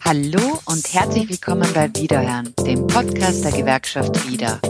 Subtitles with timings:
[0.00, 4.60] Hallo und herzlich willkommen bei Wiederhören, dem Podcast der Gewerkschaft Wieder.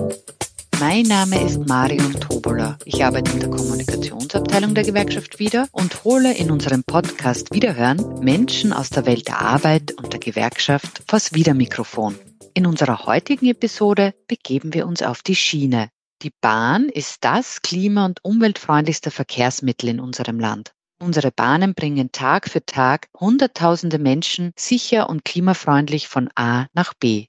[0.79, 2.79] Mein Name ist Marion Tobola.
[2.85, 8.73] Ich arbeite in der Kommunikationsabteilung der Gewerkschaft Wieder und hole in unserem Podcast Wiederhören Menschen
[8.73, 12.15] aus der Welt der Arbeit und der Gewerkschaft vors Wiedermikrofon.
[12.55, 15.89] In unserer heutigen Episode begeben wir uns auf die Schiene.
[16.23, 20.74] Die Bahn ist das klima- und umweltfreundlichste Verkehrsmittel in unserem Land.
[21.01, 27.27] Unsere Bahnen bringen Tag für Tag Hunderttausende Menschen sicher und klimafreundlich von A nach B.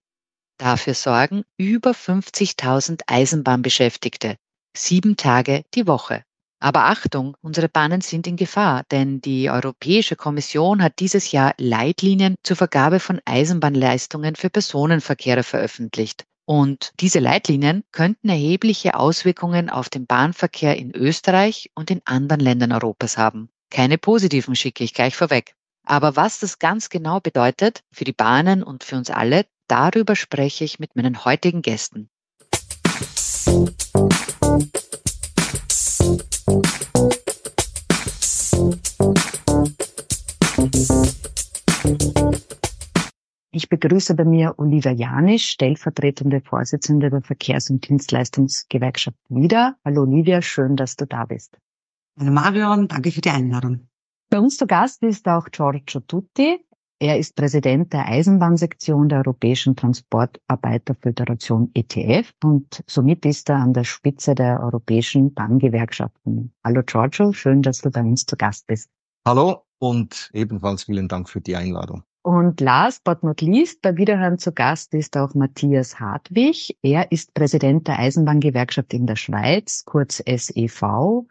[0.58, 4.38] Dafür sorgen über 50.000 Eisenbahnbeschäftigte,
[4.78, 6.24] sieben Tage die Woche.
[6.62, 12.36] Aber Achtung, unsere Bahnen sind in Gefahr, denn die Europäische Kommission hat dieses Jahr Leitlinien
[12.44, 16.24] zur Vergabe von Eisenbahnleistungen für Personenverkehre veröffentlicht.
[16.48, 22.72] Und diese Leitlinien könnten erhebliche Auswirkungen auf den Bahnverkehr in Österreich und in anderen Ländern
[22.72, 23.50] Europas haben.
[23.70, 25.56] Keine positiven schicke ich gleich vorweg.
[25.86, 30.64] Aber was das ganz genau bedeutet für die Bahnen und für uns alle, darüber spreche
[30.64, 32.10] ich mit meinen heutigen Gästen.
[43.52, 49.78] Ich begrüße bei mir Olivia Janisch, stellvertretende Vorsitzende der Verkehrs- und Dienstleistungsgewerkschaft wieder.
[49.86, 51.58] Hallo Olivia, schön, dass du da bist.
[52.18, 53.90] Hallo Marion, danke für die Einladung.
[54.30, 56.66] Bei uns zu Gast ist auch Giorgio Tutti.
[56.98, 63.84] Er ist Präsident der Eisenbahnsektion der Europäischen Transportarbeiterföderation ETF und somit ist er an der
[63.84, 66.54] Spitze der europäischen Bahngewerkschaften.
[66.64, 68.90] Hallo Giorgio, schön, dass du bei uns zu Gast bist.
[69.28, 72.04] Hallo und ebenfalls vielen Dank für die Einladung.
[72.26, 76.76] Und last but not least, bei Wiederhören zu Gast ist auch Matthias Hartwig.
[76.82, 80.82] Er ist Präsident der Eisenbahngewerkschaft in der Schweiz, kurz SEV.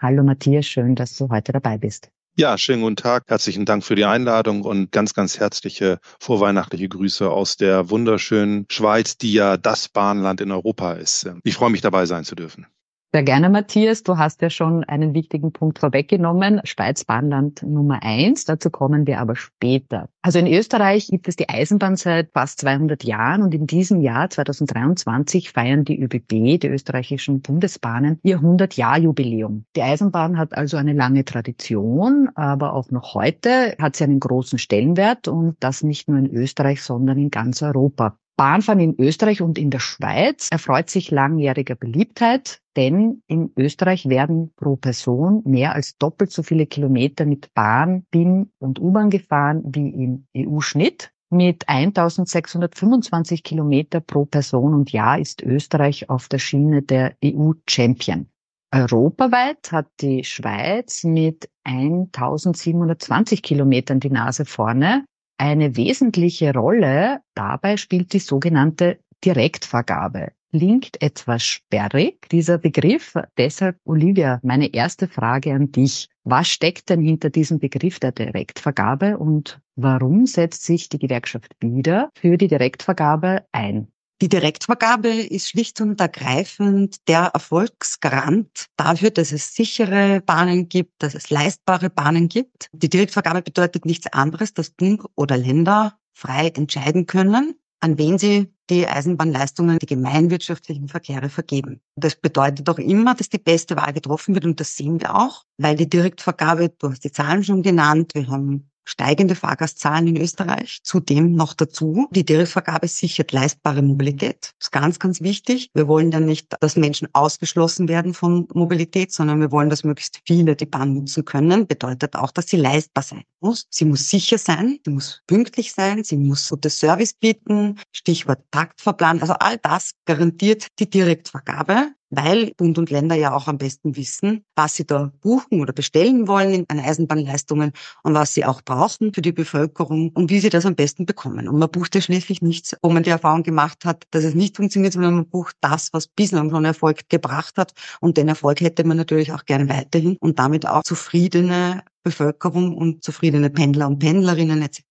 [0.01, 2.11] Hallo Matthias, schön, dass du heute dabei bist.
[2.37, 3.25] Ja, schönen guten Tag.
[3.27, 9.19] Herzlichen Dank für die Einladung und ganz, ganz herzliche vorweihnachtliche Grüße aus der wunderschönen Schweiz,
[9.19, 11.29] die ja das Bahnland in Europa ist.
[11.43, 12.69] Ich freue mich dabei sein zu dürfen.
[13.15, 14.03] Sehr gerne, Matthias.
[14.03, 16.61] Du hast ja schon einen wichtigen Punkt vorweggenommen.
[16.65, 18.45] Schweiz Bahnland Nummer eins.
[18.45, 20.09] Dazu kommen wir aber später.
[20.23, 24.31] Also in Österreich gibt es die Eisenbahn seit fast 200 Jahren und in diesem Jahr
[24.31, 29.65] 2023 feiern die ÖBB, die österreichischen Bundesbahnen, ihr 100-Jahr-Jubiläum.
[29.77, 34.59] Die Eisenbahn hat also eine lange Tradition, aber auch noch heute hat sie einen großen
[34.59, 38.19] Stellenwert und das nicht nur in Österreich, sondern in ganz Europa.
[38.37, 44.53] Bahnfahren in Österreich und in der Schweiz erfreut sich langjähriger Beliebtheit, denn in Österreich werden
[44.57, 49.89] pro Person mehr als doppelt so viele Kilometer mit Bahn, BIM und U-Bahn gefahren wie
[49.89, 51.13] im EU-Schnitt.
[51.31, 58.29] Mit 1625 Kilometer pro Person und Jahr ist Österreich auf der Schiene der EU-Champion.
[58.73, 65.05] Europaweit hat die Schweiz mit 1720 Kilometern die Nase vorne
[65.39, 70.33] eine wesentliche Rolle dabei spielt die sogenannte Direktvergabe.
[70.53, 73.15] Klingt etwas sperrig, dieser Begriff.
[73.37, 76.09] Deshalb, Olivia, meine erste Frage an dich.
[76.23, 82.11] Was steckt denn hinter diesem Begriff der Direktvergabe und warum setzt sich die Gewerkschaft wieder
[82.15, 83.89] für die Direktvergabe ein?
[84.25, 91.15] Die Direktvergabe ist schlicht und ergreifend der Erfolgsgarant dafür, dass es sichere Bahnen gibt, dass
[91.15, 92.71] es leistbare Bahnen gibt.
[92.73, 98.51] Die Direktvergabe bedeutet nichts anderes, dass Bund oder Länder frei entscheiden können, an wen sie
[98.71, 101.83] die Eisenbahnleistungen, die gemeinwirtschaftlichen Verkehre vergeben.
[101.95, 105.45] Das bedeutet auch immer, dass die beste Wahl getroffen wird und das sehen wir auch,
[105.59, 110.81] weil die Direktvergabe, du hast die Zahlen schon genannt, wir haben steigende Fahrgastzahlen in Österreich.
[110.83, 114.53] Zudem noch dazu, die Direktvergabe sichert leistbare Mobilität.
[114.59, 115.71] Das ist ganz, ganz wichtig.
[115.75, 120.21] Wir wollen ja nicht, dass Menschen ausgeschlossen werden von Mobilität, sondern wir wollen, dass möglichst
[120.27, 121.67] viele die Bahn nutzen können.
[121.67, 123.67] Bedeutet auch, dass sie leistbar sein muss.
[123.71, 127.79] Sie muss sicher sein, sie muss pünktlich sein, sie muss gutes Service bieten.
[127.93, 129.21] Stichwort Taktverplan.
[129.21, 134.45] Also all das garantiert die Direktvergabe weil Bund und Länder ja auch am besten wissen,
[134.57, 137.73] was sie da buchen oder bestellen wollen an Eisenbahnleistungen
[138.03, 141.49] und was sie auch brauchen für die Bevölkerung und wie sie das am besten bekommen.
[141.49, 144.57] Und man bucht ja schließlich nichts, wo man die Erfahrung gemacht hat, dass es nicht
[144.57, 147.73] funktioniert, sondern man bucht das, was bislang schon Erfolg gebracht hat.
[148.01, 153.03] Und den Erfolg hätte man natürlich auch gerne weiterhin und damit auch zufriedene Bevölkerung und
[153.03, 154.83] zufriedene Pendler und Pendlerinnen etc.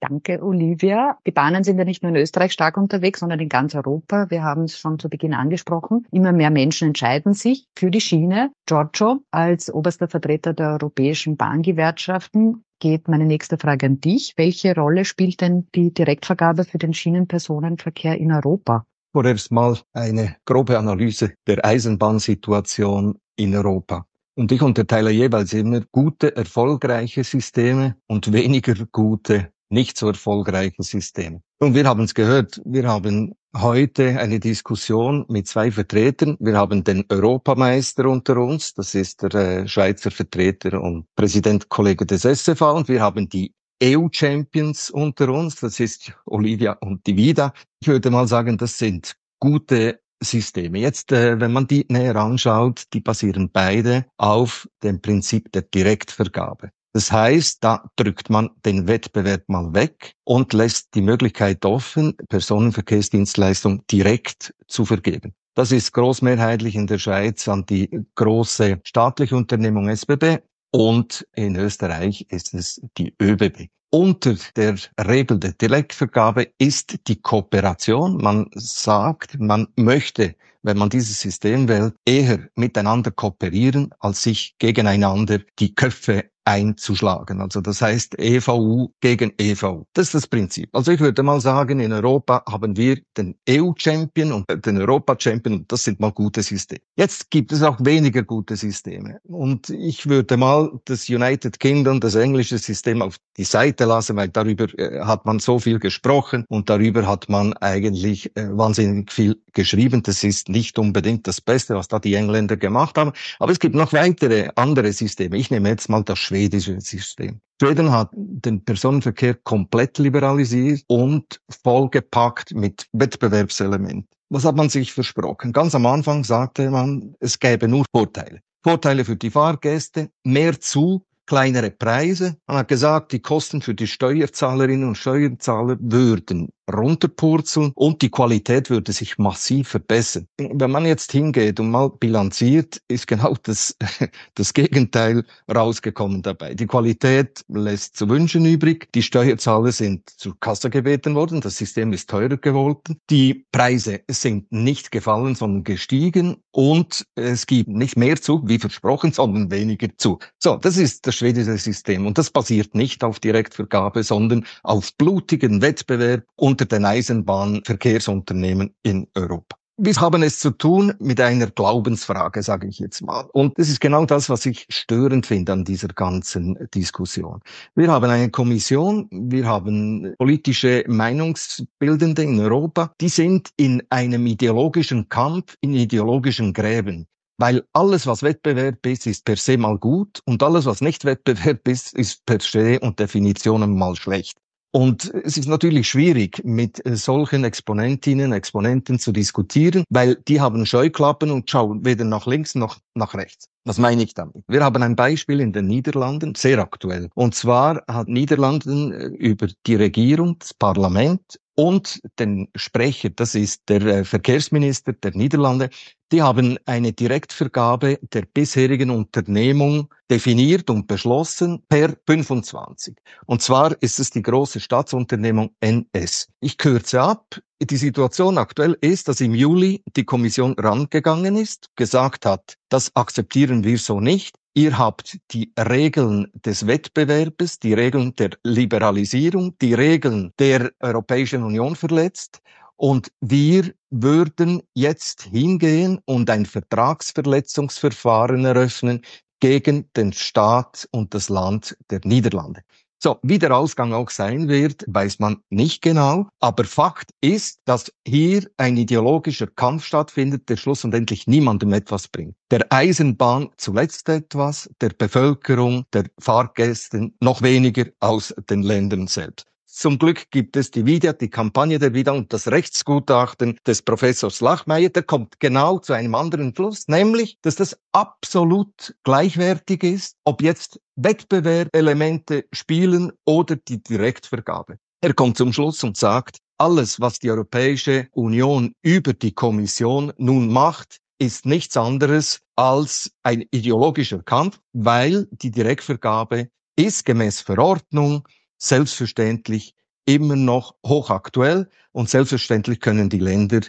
[0.00, 1.18] Danke, Olivia.
[1.26, 4.30] Die Bahnen sind ja nicht nur in Österreich stark unterwegs, sondern in ganz Europa.
[4.30, 6.06] Wir haben es schon zu Beginn angesprochen.
[6.10, 8.50] Immer mehr Menschen entscheiden sich für die Schiene.
[8.64, 14.32] Giorgio, als oberster Vertreter der europäischen Bahngewerkschaften, geht meine nächste Frage an dich.
[14.36, 18.86] Welche Rolle spielt denn die Direktvergabe für den Schienenpersonenverkehr in Europa?
[19.12, 24.06] Vorerst mal eine grobe Analyse der Eisenbahnsituation in Europa.
[24.34, 31.42] Und ich unterteile jeweils immer gute, erfolgreiche Systeme und weniger gute, nicht so erfolgreiche Systeme.
[31.58, 36.36] Und wir haben es gehört, wir haben heute eine Diskussion mit zwei Vertretern.
[36.40, 42.06] Wir haben den Europameister unter uns, das ist der äh, Schweizer Vertreter und Präsident Kollege
[42.06, 43.52] des SFA, und wir haben die
[43.82, 47.52] EU-Champions unter uns, das ist Olivia und Divida.
[47.80, 50.78] Ich würde mal sagen, das sind gute Systeme.
[50.78, 56.70] Jetzt, äh, wenn man die näher anschaut, die basieren beide auf dem Prinzip der Direktvergabe.
[56.92, 63.86] Das heißt, da drückt man den Wettbewerb mal weg und lässt die Möglichkeit offen, Personenverkehrsdienstleistung
[63.86, 65.34] direkt zu vergeben.
[65.54, 70.38] Das ist großmehrheitlich in der Schweiz an die große staatliche Unternehmung SBB
[70.72, 73.68] und in Österreich ist es die ÖBB.
[73.92, 78.18] Unter der Regel der Direktvergabe ist die Kooperation.
[78.18, 85.40] Man sagt, man möchte, wenn man dieses System wählt, eher miteinander kooperieren, als sich gegeneinander
[85.58, 87.40] die Köpfe einzuschlagen.
[87.40, 89.84] Also das heißt EVU gegen EVU.
[89.94, 90.68] Das ist das Prinzip.
[90.72, 95.64] Also ich würde mal sagen, in Europa haben wir den EU-Champion und den Europa-Champion.
[95.68, 96.80] Das sind mal gute Systeme.
[96.96, 99.20] Jetzt gibt es auch weniger gute Systeme.
[99.28, 104.28] Und ich würde mal das United Kingdom, das englische System auf die Seite lassen, weil
[104.28, 109.40] darüber äh, hat man so viel gesprochen und darüber hat man eigentlich äh, wahnsinnig viel
[109.52, 110.02] geschrieben.
[110.02, 113.12] Das ist nicht unbedingt das Beste, was da die Engländer gemacht haben.
[113.38, 115.36] Aber es gibt noch weitere andere Systeme.
[115.36, 117.40] Ich nehme jetzt mal das schwedische System.
[117.60, 124.08] Schweden hat den Personenverkehr komplett liberalisiert und vollgepackt mit Wettbewerbselementen.
[124.30, 125.52] Was hat man sich versprochen?
[125.52, 128.40] Ganz am Anfang sagte man, es gäbe nur Vorteile.
[128.62, 132.36] Vorteile für die Fahrgäste, mehr Zug, kleinere Preise.
[132.46, 138.70] Man hat gesagt, die Kosten für die Steuerzahlerinnen und Steuerzahler würden runterpurzeln und die Qualität
[138.70, 140.26] würde sich massiv verbessern.
[140.38, 143.76] Wenn man jetzt hingeht und mal bilanziert, ist genau das,
[144.34, 146.54] das Gegenteil rausgekommen dabei.
[146.54, 148.88] Die Qualität lässt zu wünschen übrig.
[148.94, 151.40] Die Steuerzahler sind zur Kasse gebeten worden.
[151.40, 153.00] Das System ist teurer geworden.
[153.10, 159.12] Die Preise sind nicht gefallen, sondern gestiegen und es gibt nicht mehr zu, wie versprochen,
[159.12, 160.18] sondern weniger zu.
[160.38, 165.62] So, das ist das schwedische System und das basiert nicht auf Direktvergabe, sondern auf blutigen
[165.62, 169.56] Wettbewerb und unter den Eisenbahnverkehrsunternehmen in Europa.
[169.82, 173.26] Wir haben es zu tun mit einer Glaubensfrage, sage ich jetzt mal.
[173.32, 177.40] Und das ist genau das, was ich störend finde an dieser ganzen Diskussion.
[177.74, 185.08] Wir haben eine Kommission, wir haben politische Meinungsbildende in Europa, die sind in einem ideologischen
[185.08, 187.06] Kampf, in ideologischen Gräben.
[187.38, 191.66] Weil alles, was Wettbewerb ist, ist per se mal gut und alles, was nicht Wettbewerb
[191.66, 194.36] ist, ist per se und Definitionen mal schlecht.
[194.72, 200.64] Und es ist natürlich schwierig, mit äh, solchen Exponentinnen, Exponenten zu diskutieren, weil die haben
[200.64, 203.48] Scheuklappen und schauen weder nach links noch nach rechts.
[203.64, 204.42] Was meine ich damit?
[204.48, 207.10] Wir haben ein Beispiel in den Niederlanden, sehr aktuell.
[207.14, 213.68] Und zwar hat Niederlanden äh, über die Regierung, das Parlament und den Sprecher, das ist
[213.68, 215.68] der äh, Verkehrsminister der Niederlande,
[216.10, 222.96] die haben eine Direktvergabe der bisherigen Unternehmung definiert und beschlossen per 25.
[223.26, 226.28] Und zwar ist es die große Staatsunternehmung NS.
[226.40, 227.38] Ich kürze ab.
[227.62, 233.64] Die Situation aktuell ist, dass im Juli die Kommission rangegangen ist, gesagt hat, das akzeptieren
[233.64, 234.36] wir so nicht.
[234.54, 241.76] Ihr habt die Regeln des Wettbewerbes, die Regeln der Liberalisierung, die Regeln der Europäischen Union
[241.76, 242.40] verletzt.
[242.76, 249.02] Und wir würden jetzt hingehen und ein Vertragsverletzungsverfahren eröffnen
[249.38, 252.62] gegen den Staat und das Land der Niederlande.
[253.02, 256.28] So, wie der Ausgang auch sein wird, weiß man nicht genau.
[256.38, 262.36] Aber Fakt ist, dass hier ein ideologischer Kampf stattfindet, der schlussendlich niemandem etwas bringt.
[262.50, 269.46] Der Eisenbahn zuletzt etwas, der Bevölkerung, der Fahrgästen noch weniger aus den Ländern selbst.
[269.72, 274.40] Zum Glück gibt es die WIDA, die Kampagne der WIDA und das Rechtsgutachten des Professors
[274.40, 274.88] Lachmeier.
[274.88, 280.80] Der kommt genau zu einem anderen Schluss, nämlich, dass das absolut gleichwertig ist, ob jetzt
[280.96, 284.78] Wettbewerbelemente spielen oder die Direktvergabe.
[285.00, 290.52] Er kommt zum Schluss und sagt, alles, was die Europäische Union über die Kommission nun
[290.52, 298.26] macht, ist nichts anderes als ein ideologischer Kampf, weil die Direktvergabe ist gemäß Verordnung
[298.60, 299.74] selbstverständlich
[300.04, 303.60] immer noch hochaktuell und selbstverständlich können die Länder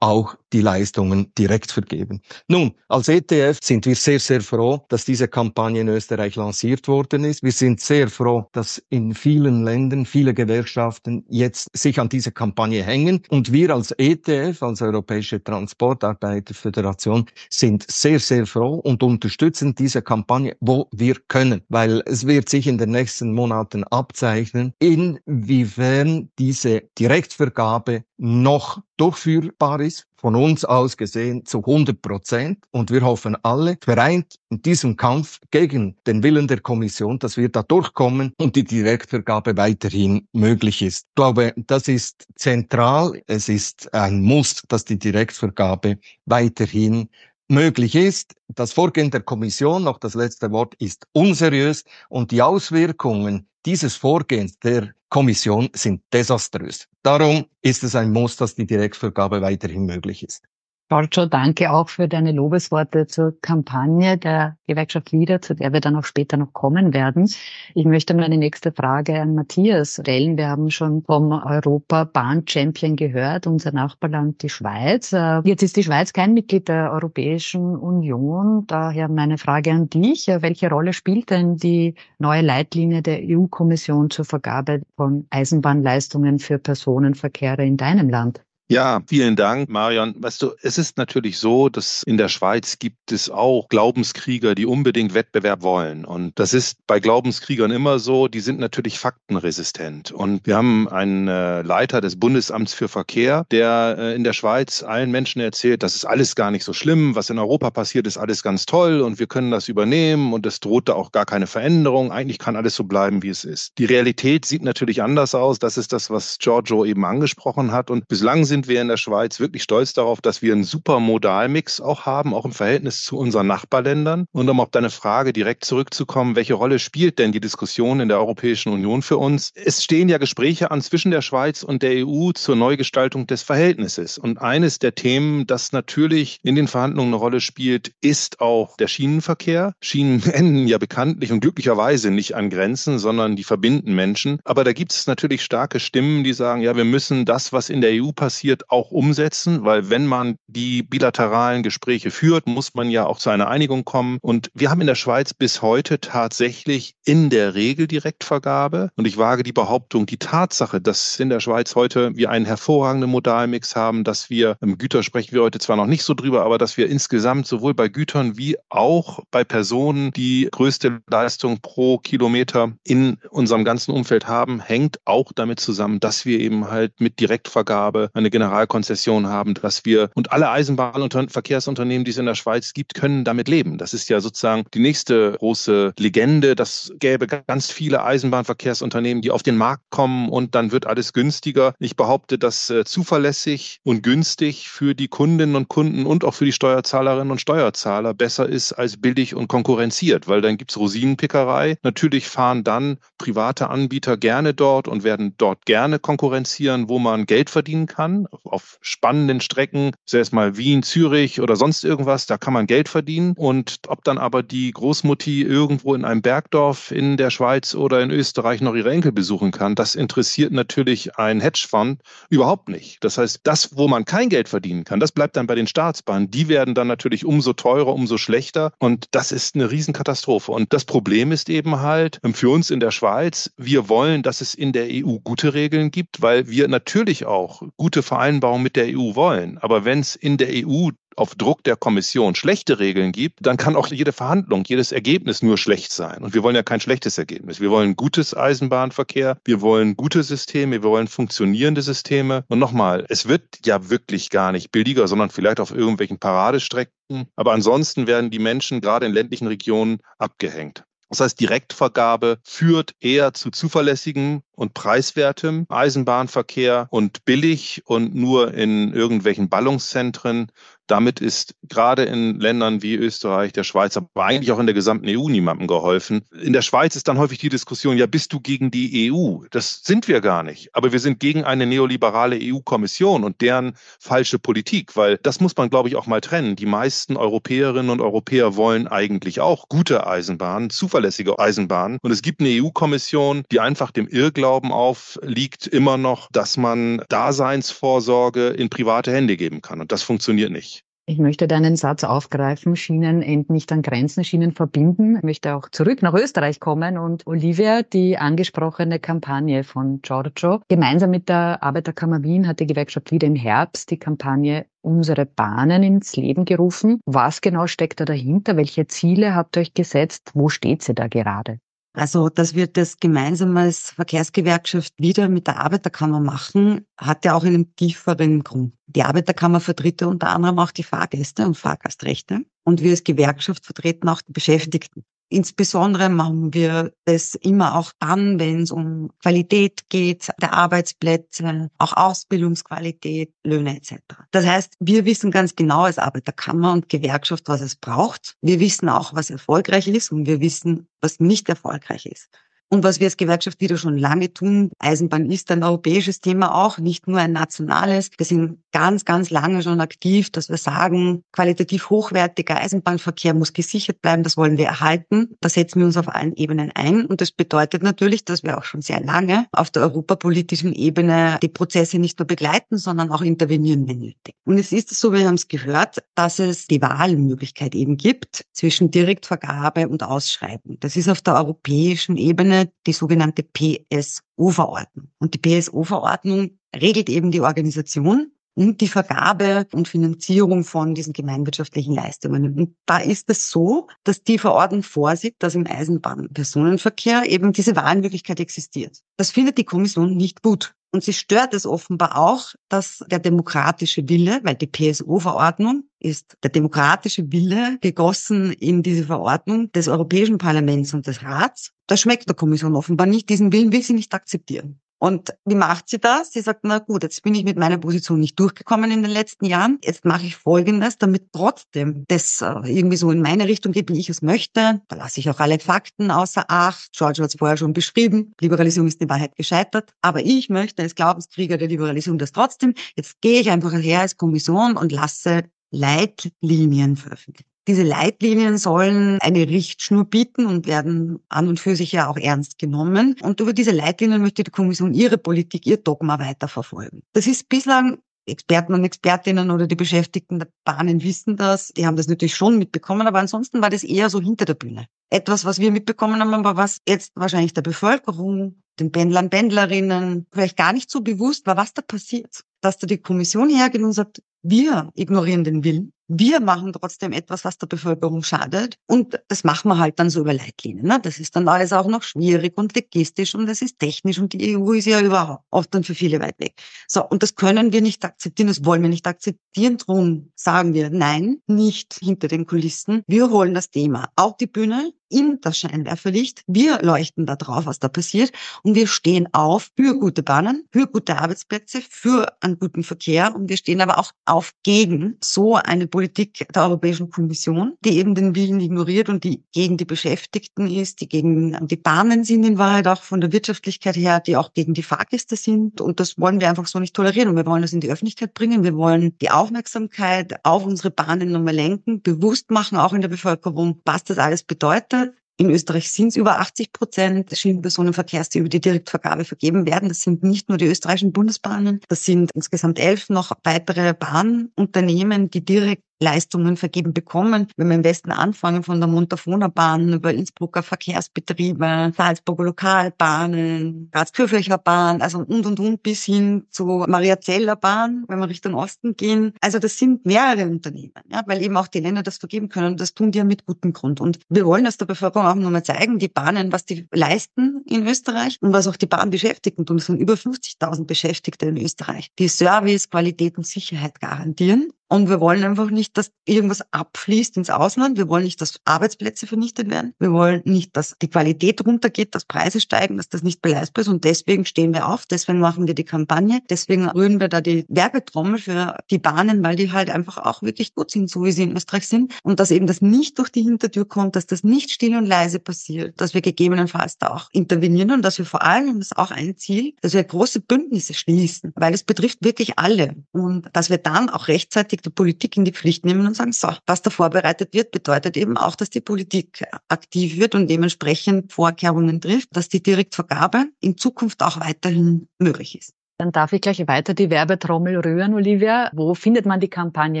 [0.00, 2.20] auch die Leistungen direkt vergeben.
[2.48, 7.24] Nun, als ETF sind wir sehr, sehr froh, dass diese Kampagne in Österreich lanciert worden
[7.24, 7.42] ist.
[7.42, 12.82] Wir sind sehr froh, dass in vielen Ländern viele Gewerkschaften jetzt sich an diese Kampagne
[12.82, 13.22] hängen.
[13.28, 20.56] Und wir als ETF, als Europäische Transportarbeiterföderation, sind sehr, sehr froh und unterstützen diese Kampagne,
[20.60, 28.04] wo wir können, weil es wird sich in den nächsten Monaten abzeichnen, inwiefern diese Direktvergabe
[28.20, 32.58] noch durchführbar ist, von uns aus gesehen zu 100 Prozent.
[32.70, 37.48] Und wir hoffen alle vereint in diesem Kampf gegen den Willen der Kommission, dass wir
[37.48, 41.06] da durchkommen und die Direktvergabe weiterhin möglich ist.
[41.08, 43.22] Ich glaube, das ist zentral.
[43.26, 47.08] Es ist ein Muss, dass die Direktvergabe weiterhin
[47.50, 48.34] möglich ist.
[48.48, 54.58] Das Vorgehen der Kommission, noch das letzte Wort, ist unseriös und die Auswirkungen dieses Vorgehens
[54.58, 56.86] der Kommission sind desaströs.
[57.02, 60.44] Darum ist es ein Muss, dass die Direktvergabe weiterhin möglich ist.
[60.92, 65.94] Giorgio, danke auch für deine Lobesworte zur Kampagne der Gewerkschaft LIDA, zu der wir dann
[65.94, 67.30] auch später noch kommen werden.
[67.76, 70.36] Ich möchte meine nächste Frage an Matthias stellen.
[70.36, 75.12] Wir haben schon vom Europa-Bahn-Champion gehört, unser Nachbarland, die Schweiz.
[75.12, 78.64] Äh, jetzt ist die Schweiz kein Mitglied der Europäischen Union.
[78.66, 80.26] Daher meine Frage an dich.
[80.26, 86.58] Äh, welche Rolle spielt denn die neue Leitlinie der EU-Kommission zur Vergabe von Eisenbahnleistungen für
[86.58, 88.40] Personenverkehre in deinem Land?
[88.70, 90.14] Ja, vielen Dank, Marion.
[90.16, 94.64] Weißt du, es ist natürlich so, dass in der Schweiz gibt es auch Glaubenskrieger, die
[94.64, 96.04] unbedingt Wettbewerb wollen.
[96.04, 100.12] Und das ist bei Glaubenskriegern immer so, die sind natürlich faktenresistent.
[100.12, 104.84] Und wir haben einen äh, Leiter des Bundesamts für Verkehr, der äh, in der Schweiz
[104.84, 108.18] allen Menschen erzählt, das ist alles gar nicht so schlimm, was in Europa passiert, ist
[108.18, 111.48] alles ganz toll und wir können das übernehmen und es droht da auch gar keine
[111.48, 112.12] Veränderung.
[112.12, 113.72] Eigentlich kann alles so bleiben, wie es ist.
[113.78, 115.58] Die Realität sieht natürlich anders aus.
[115.58, 117.90] Das ist das, was Giorgio eben angesprochen hat.
[117.90, 121.00] Und bislang sind sind wir in der Schweiz wirklich stolz darauf, dass wir einen super
[121.00, 124.26] Modalmix auch haben, auch im Verhältnis zu unseren Nachbarländern.
[124.32, 128.18] Und um auf deine Frage direkt zurückzukommen, welche Rolle spielt denn die Diskussion in der
[128.18, 129.52] Europäischen Union für uns?
[129.54, 134.18] Es stehen ja Gespräche an zwischen der Schweiz und der EU zur Neugestaltung des Verhältnisses.
[134.18, 138.88] Und eines der Themen, das natürlich in den Verhandlungen eine Rolle spielt, ist auch der
[138.88, 139.72] Schienenverkehr.
[139.80, 144.38] Schienen enden ja bekanntlich und glücklicherweise nicht an Grenzen, sondern die verbinden Menschen.
[144.44, 147.80] Aber da gibt es natürlich starke Stimmen, die sagen, ja, wir müssen das, was in
[147.80, 152.90] der EU passiert, passiert, auch umsetzen, weil wenn man die bilateralen Gespräche führt, muss man
[152.90, 154.18] ja auch zu einer Einigung kommen.
[154.20, 158.90] Und wir haben in der Schweiz bis heute tatsächlich in der Regel Direktvergabe.
[158.96, 163.10] Und ich wage die Behauptung, die Tatsache, dass in der Schweiz heute wir einen hervorragenden
[163.10, 166.58] Modalmix haben, dass wir, im Güter sprechen wir heute zwar noch nicht so drüber, aber
[166.58, 172.72] dass wir insgesamt sowohl bei Gütern wie auch bei Personen die größte Leistung pro Kilometer
[172.84, 178.10] in unserem ganzen Umfeld haben, hängt auch damit zusammen, dass wir eben halt mit Direktvergabe
[178.14, 182.72] eine Generalkonzession haben, dass wir und alle Eisenbahn- und Verkehrsunternehmen, die es in der Schweiz
[182.72, 183.76] gibt, können damit leben.
[183.76, 186.56] Das ist ja sozusagen die nächste große Legende.
[186.56, 191.74] Das gäbe ganz viele Eisenbahnverkehrsunternehmen, die auf den Markt kommen und dann wird alles günstiger.
[191.78, 196.46] Ich behaupte, dass äh, zuverlässig und günstig für die Kundinnen und Kunden und auch für
[196.46, 201.76] die Steuerzahlerinnen und Steuerzahler besser ist als billig und konkurrenziert, weil dann gibt es Rosinenpickerei.
[201.82, 207.50] Natürlich fahren dann private Anbieter gerne dort und werden dort gerne konkurrenzieren, wo man Geld
[207.50, 212.52] verdienen kann auf spannenden Strecken, sei es mal Wien, Zürich oder sonst irgendwas, da kann
[212.52, 213.34] man Geld verdienen.
[213.36, 218.10] Und ob dann aber die Großmutti irgendwo in einem Bergdorf in der Schweiz oder in
[218.10, 223.02] Österreich noch ihre Enkel besuchen kann, das interessiert natürlich ein Hedgefonds überhaupt nicht.
[223.04, 226.30] Das heißt, das, wo man kein Geld verdienen kann, das bleibt dann bei den Staatsbahnen.
[226.30, 228.72] Die werden dann natürlich umso teurer, umso schlechter.
[228.78, 230.52] Und das ist eine Riesenkatastrophe.
[230.52, 234.40] Und das Problem ist eben halt ähm, für uns in der Schweiz, wir wollen, dass
[234.40, 238.86] es in der EU gute Regeln gibt, weil wir natürlich auch gute Vereinbarung mit der
[238.88, 239.56] EU wollen.
[239.58, 243.76] Aber wenn es in der EU auf Druck der Kommission schlechte Regeln gibt, dann kann
[243.76, 246.24] auch jede Verhandlung, jedes Ergebnis nur schlecht sein.
[246.24, 247.60] Und wir wollen ja kein schlechtes Ergebnis.
[247.60, 252.44] Wir wollen gutes Eisenbahnverkehr, wir wollen gute Systeme, wir wollen funktionierende Systeme.
[252.48, 257.28] Und nochmal, es wird ja wirklich gar nicht billiger, sondern vielleicht auf irgendwelchen Paradestrecken.
[257.36, 260.82] Aber ansonsten werden die Menschen gerade in ländlichen Regionen abgehängt.
[261.10, 268.92] Das heißt, Direktvergabe führt eher zu zuverlässigem und preiswertem Eisenbahnverkehr und billig und nur in
[268.92, 270.52] irgendwelchen Ballungszentren
[270.90, 275.06] damit ist gerade in Ländern wie Österreich, der Schweiz, aber eigentlich auch in der gesamten
[275.08, 276.22] EU niemandem geholfen.
[276.42, 279.44] In der Schweiz ist dann häufig die Diskussion, ja, bist du gegen die EU?
[279.50, 280.74] Das sind wir gar nicht.
[280.74, 285.70] Aber wir sind gegen eine neoliberale EU-Kommission und deren falsche Politik, weil das muss man,
[285.70, 286.56] glaube ich, auch mal trennen.
[286.56, 291.98] Die meisten Europäerinnen und Europäer wollen eigentlich auch gute Eisenbahnen, zuverlässige Eisenbahnen.
[292.02, 298.48] Und es gibt eine EU-Kommission, die einfach dem Irrglauben aufliegt, immer noch, dass man Daseinsvorsorge
[298.48, 299.80] in private Hände geben kann.
[299.80, 300.79] Und das funktioniert nicht.
[301.10, 305.16] Ich möchte deinen Satz aufgreifen, Schienen enden nicht an Grenzen, Schienen verbinden.
[305.16, 311.10] Ich möchte auch zurück nach Österreich kommen und Olivia, die angesprochene Kampagne von Giorgio, gemeinsam
[311.10, 316.14] mit der Arbeiterkammer Wien hat die Gewerkschaft wieder im Herbst die Kampagne Unsere Bahnen ins
[316.14, 317.00] Leben gerufen.
[317.06, 318.56] Was genau steckt da dahinter?
[318.56, 320.30] Welche Ziele habt ihr euch gesetzt?
[320.34, 321.58] Wo steht sie da gerade?
[321.92, 327.42] Also, dass wir das gemeinsam als Verkehrsgewerkschaft wieder mit der Arbeiterkammer machen, hat ja auch
[327.42, 328.74] einen tieferen Grund.
[328.86, 332.44] Die Arbeiterkammer vertritt unter anderem auch die Fahrgäste und Fahrgastrechte.
[332.64, 335.04] Und wir als Gewerkschaft vertreten auch die Beschäftigten.
[335.32, 341.92] Insbesondere machen wir das immer auch dann, wenn es um Qualität geht, der Arbeitsplätze, auch
[341.96, 343.94] Ausbildungsqualität, Löhne etc.
[344.32, 348.36] Das heißt, wir wissen ganz genau als Arbeiterkammer und Gewerkschaft, was es braucht.
[348.42, 352.28] Wir wissen auch, was erfolgreich ist und wir wissen, was nicht erfolgreich ist.
[352.72, 356.78] Und was wir als Gewerkschaft wieder schon lange tun, Eisenbahn ist ein europäisches Thema auch,
[356.78, 358.10] nicht nur ein nationales.
[358.16, 364.00] Wir sind ganz, ganz lange schon aktiv, dass wir sagen, qualitativ hochwertiger Eisenbahnverkehr muss gesichert
[364.00, 365.34] bleiben, das wollen wir erhalten.
[365.40, 367.06] Da setzen wir uns auf allen Ebenen ein.
[367.06, 371.48] Und das bedeutet natürlich, dass wir auch schon sehr lange auf der europapolitischen Ebene die
[371.48, 374.36] Prozesse nicht nur begleiten, sondern auch intervenieren, wenn nötig.
[374.44, 378.92] Und es ist so, wir haben es gehört, dass es die Wahlmöglichkeit eben gibt zwischen
[378.92, 380.76] Direktvergabe und Ausschreiben.
[380.78, 385.08] Das ist auf der europäischen Ebene die sogenannte PSO-Verordnung.
[385.18, 391.94] Und die PSO-Verordnung regelt eben die Organisation und die Vergabe und Finanzierung von diesen gemeinwirtschaftlichen
[391.94, 392.58] Leistungen.
[392.58, 398.40] Und da ist es so, dass die Verordnung vorsieht, dass im Eisenbahnpersonenverkehr eben diese Wahlmöglichkeit
[398.40, 398.98] existiert.
[399.16, 400.74] Das findet die Kommission nicht gut.
[400.92, 406.50] Und sie stört es offenbar auch, dass der demokratische Wille, weil die PSO-Verordnung ist der
[406.50, 411.72] demokratische Wille gegossen in diese Verordnung des Europäischen Parlaments und des Rats.
[411.86, 413.28] Das schmeckt der Kommission offenbar nicht.
[413.28, 414.80] Diesen Willen will sie nicht akzeptieren.
[415.02, 416.30] Und wie macht sie das?
[416.30, 419.46] Sie sagt, na gut, jetzt bin ich mit meiner Position nicht durchgekommen in den letzten
[419.46, 419.78] Jahren.
[419.82, 423.98] Jetzt mache ich Folgendes, damit trotzdem das äh, irgendwie so in meine Richtung geht, wie
[423.98, 424.82] ich es möchte.
[424.88, 426.92] Da lasse ich auch alle Fakten außer Acht.
[426.92, 428.34] George hat es vorher schon beschrieben.
[428.42, 429.90] Liberalisierung ist in Wahrheit gescheitert.
[430.02, 432.74] Aber ich möchte als Glaubenskrieger der Liberalisierung das trotzdem.
[432.94, 437.49] Jetzt gehe ich einfach her als Kommission und lasse Leitlinien veröffentlichen.
[437.70, 442.58] Diese Leitlinien sollen eine Richtschnur bieten und werden an und für sich ja auch ernst
[442.58, 443.14] genommen.
[443.22, 447.04] Und über diese Leitlinien möchte die Kommission ihre Politik, ihr Dogma weiterverfolgen.
[447.12, 451.68] Das ist bislang Experten und Expertinnen oder die Beschäftigten der Bahnen wissen das.
[451.68, 454.86] Die haben das natürlich schon mitbekommen, aber ansonsten war das eher so hinter der Bühne.
[455.08, 460.56] Etwas, was wir mitbekommen haben, aber was jetzt wahrscheinlich der Bevölkerung, den Pendlern, Pendlerinnen vielleicht
[460.56, 462.42] gar nicht so bewusst war, was da passiert.
[462.62, 467.44] Dass da die Kommission hergeht und sagt, wir ignorieren den Willen wir machen trotzdem etwas,
[467.44, 468.76] was der Bevölkerung schadet.
[468.86, 470.84] Und das machen wir halt dann so über Leitlinien.
[470.84, 470.98] Ne?
[471.00, 474.56] Das ist dann alles auch noch schwierig und logistisch und das ist technisch und die
[474.56, 476.54] EU ist ja überhaupt oft dann für viele weit weg.
[476.88, 479.76] So, und das können wir nicht akzeptieren, das wollen wir nicht akzeptieren.
[479.76, 483.04] Drum sagen wir nein, nicht hinter den Kulissen.
[483.06, 486.42] Wir holen das Thema auf die Bühne, in das Scheinwerferlicht.
[486.46, 488.32] Wir leuchten da drauf, was da passiert.
[488.62, 493.34] Und wir stehen auf für gute Bahnen, für gute Arbeitsplätze, für einen guten Verkehr.
[493.34, 498.14] Und wir stehen aber auch auf gegen so eine Politik, der Europäischen Kommission, die eben
[498.14, 502.58] den Willen ignoriert und die gegen die Beschäftigten ist, die gegen die Bahnen sind in
[502.58, 505.80] Wahrheit auch von der Wirtschaftlichkeit her, die auch gegen die Fahrgäste sind.
[505.80, 507.28] Und das wollen wir einfach so nicht tolerieren.
[507.28, 508.62] Und wir wollen das in die Öffentlichkeit bringen.
[508.62, 513.80] Wir wollen die Aufmerksamkeit auf unsere Bahnen nochmal lenken, bewusst machen, auch in der Bevölkerung,
[513.84, 515.12] was das alles bedeutet.
[515.40, 519.88] In Österreich sind es über 80 Prozent Schienenpersonenverkehrs, die über die Direktvergabe vergeben werden.
[519.88, 525.42] Das sind nicht nur die österreichischen Bundesbahnen, das sind insgesamt elf noch weitere Bahnunternehmen, die
[525.42, 527.46] direkt Leistungen vergeben bekommen.
[527.56, 534.58] Wenn wir im Westen anfangen, von der Montafoner Bahn über Innsbrucker Verkehrsbetriebe, Salzburger Lokalbahnen, Graz-Kürflicher
[534.58, 539.34] Bahn, also und und und bis hin zu Mariazeller Bahn, wenn wir Richtung Osten gehen.
[539.40, 542.68] Also das sind mehrere Unternehmen, ja, weil eben auch die Länder das vergeben können.
[542.68, 544.00] Und das tun die ja mit gutem Grund.
[544.00, 547.86] Und wir wollen das der Bevölkerung auch nochmal zeigen, die Bahnen, was die leisten in
[547.86, 549.76] Österreich und was auch die Bahnbeschäftigten tun.
[549.76, 554.72] Es sind über 50.000 Beschäftigte in Österreich, die Service, Qualität und Sicherheit garantieren.
[554.92, 557.96] Und wir wollen einfach nicht, dass irgendwas abfließt ins Ausland.
[557.96, 559.94] Wir wollen nicht, dass Arbeitsplätze vernichtet werden.
[560.00, 563.88] Wir wollen nicht, dass die Qualität runtergeht, dass Preise steigen, dass das nicht beleistbar ist.
[563.88, 567.64] Und deswegen stehen wir auf, deswegen machen wir die Kampagne, deswegen rühren wir da die
[567.68, 571.44] Werbetrommel für die Bahnen, weil die halt einfach auch wirklich gut sind, so wie sie
[571.44, 572.12] in Österreich sind.
[572.24, 575.38] Und dass eben das nicht durch die Hintertür kommt, dass das nicht still und leise
[575.38, 578.98] passiert, dass wir gegebenenfalls da auch intervenieren und dass wir vor allem, und das ist
[578.98, 582.96] auch ein Ziel, dass wir große Bündnisse schließen, weil es betrifft wirklich alle.
[583.12, 586.48] Und dass wir dann auch rechtzeitig die Politik in die Pflicht nehmen und sagen, so,
[586.66, 592.00] was da vorbereitet wird, bedeutet eben auch, dass die Politik aktiv wird und dementsprechend Vorkehrungen
[592.00, 595.74] trifft, dass die Direktvergabe in Zukunft auch weiterhin möglich ist.
[596.00, 598.70] Dann darf ich gleich weiter die Werbetrommel rühren, Olivia.
[598.72, 600.00] Wo findet man die Kampagne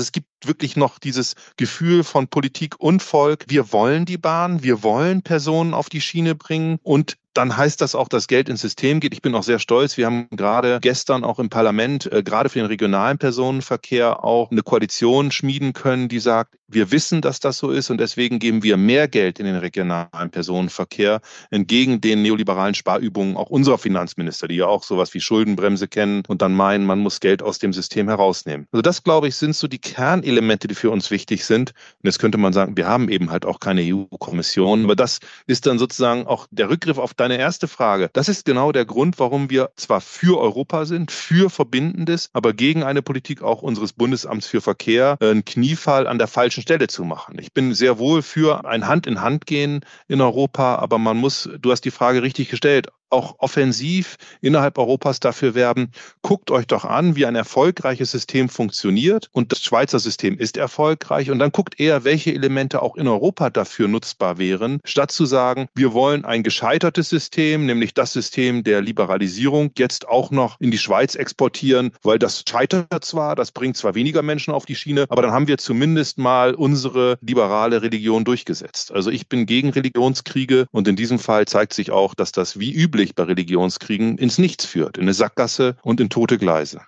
[0.00, 3.44] es gibt wirklich noch dieses Gefühl von Politik und Volk.
[3.48, 7.94] Wir wollen die Bahn, wir wollen Personen auf die Schiene bringen und dann heißt das
[7.94, 9.12] auch, dass Geld ins System geht.
[9.12, 9.96] Ich bin auch sehr stolz.
[9.96, 14.62] Wir haben gerade gestern auch im Parlament, äh, gerade für den regionalen Personenverkehr, auch eine
[14.62, 18.76] Koalition schmieden können, die sagt, wir wissen, dass das so ist und deswegen geben wir
[18.76, 21.20] mehr Geld in den regionalen Personenverkehr
[21.50, 26.42] entgegen den neoliberalen Sparübungen auch unserer Finanzminister, die ja auch sowas wie Schuldenbremse kennen und
[26.42, 28.66] dann meinen, man muss Geld aus dem System herausnehmen.
[28.72, 31.70] Also das, glaube ich, sind so die Kernelemente, die für uns wichtig sind.
[31.70, 35.66] Und jetzt könnte man sagen, wir haben eben halt auch keine EU-Kommission, aber das ist
[35.66, 38.10] dann sozusagen auch der Rückgriff auf deine erste Frage.
[38.12, 42.82] Das ist genau der Grund, warum wir zwar für Europa sind, für Verbindendes, aber gegen
[42.82, 47.02] eine Politik auch unseres Bundesamts für Verkehr äh, einen Kniefall an der falschen Stelle zu
[47.02, 47.38] machen.
[47.38, 51.48] Ich bin sehr wohl für ein Hand in Hand gehen in Europa, aber man muss,
[51.58, 55.90] du hast die Frage richtig gestellt, auch offensiv innerhalb Europas dafür werben,
[56.22, 59.28] guckt euch doch an, wie ein erfolgreiches System funktioniert.
[59.32, 61.30] Und das Schweizer System ist erfolgreich.
[61.30, 65.68] Und dann guckt eher, welche Elemente auch in Europa dafür nutzbar wären, statt zu sagen,
[65.74, 70.78] wir wollen ein gescheitertes System, nämlich das System der Liberalisierung, jetzt auch noch in die
[70.78, 75.22] Schweiz exportieren, weil das scheitert zwar, das bringt zwar weniger Menschen auf die Schiene, aber
[75.22, 78.92] dann haben wir zumindest mal unsere liberale Religion durchgesetzt.
[78.92, 82.72] Also ich bin gegen Religionskriege und in diesem Fall zeigt sich auch, dass das wie
[82.72, 86.80] üblich üblich bei Religionskriegen, ins Nichts führt, in eine Sackgasse und in tote Gleise.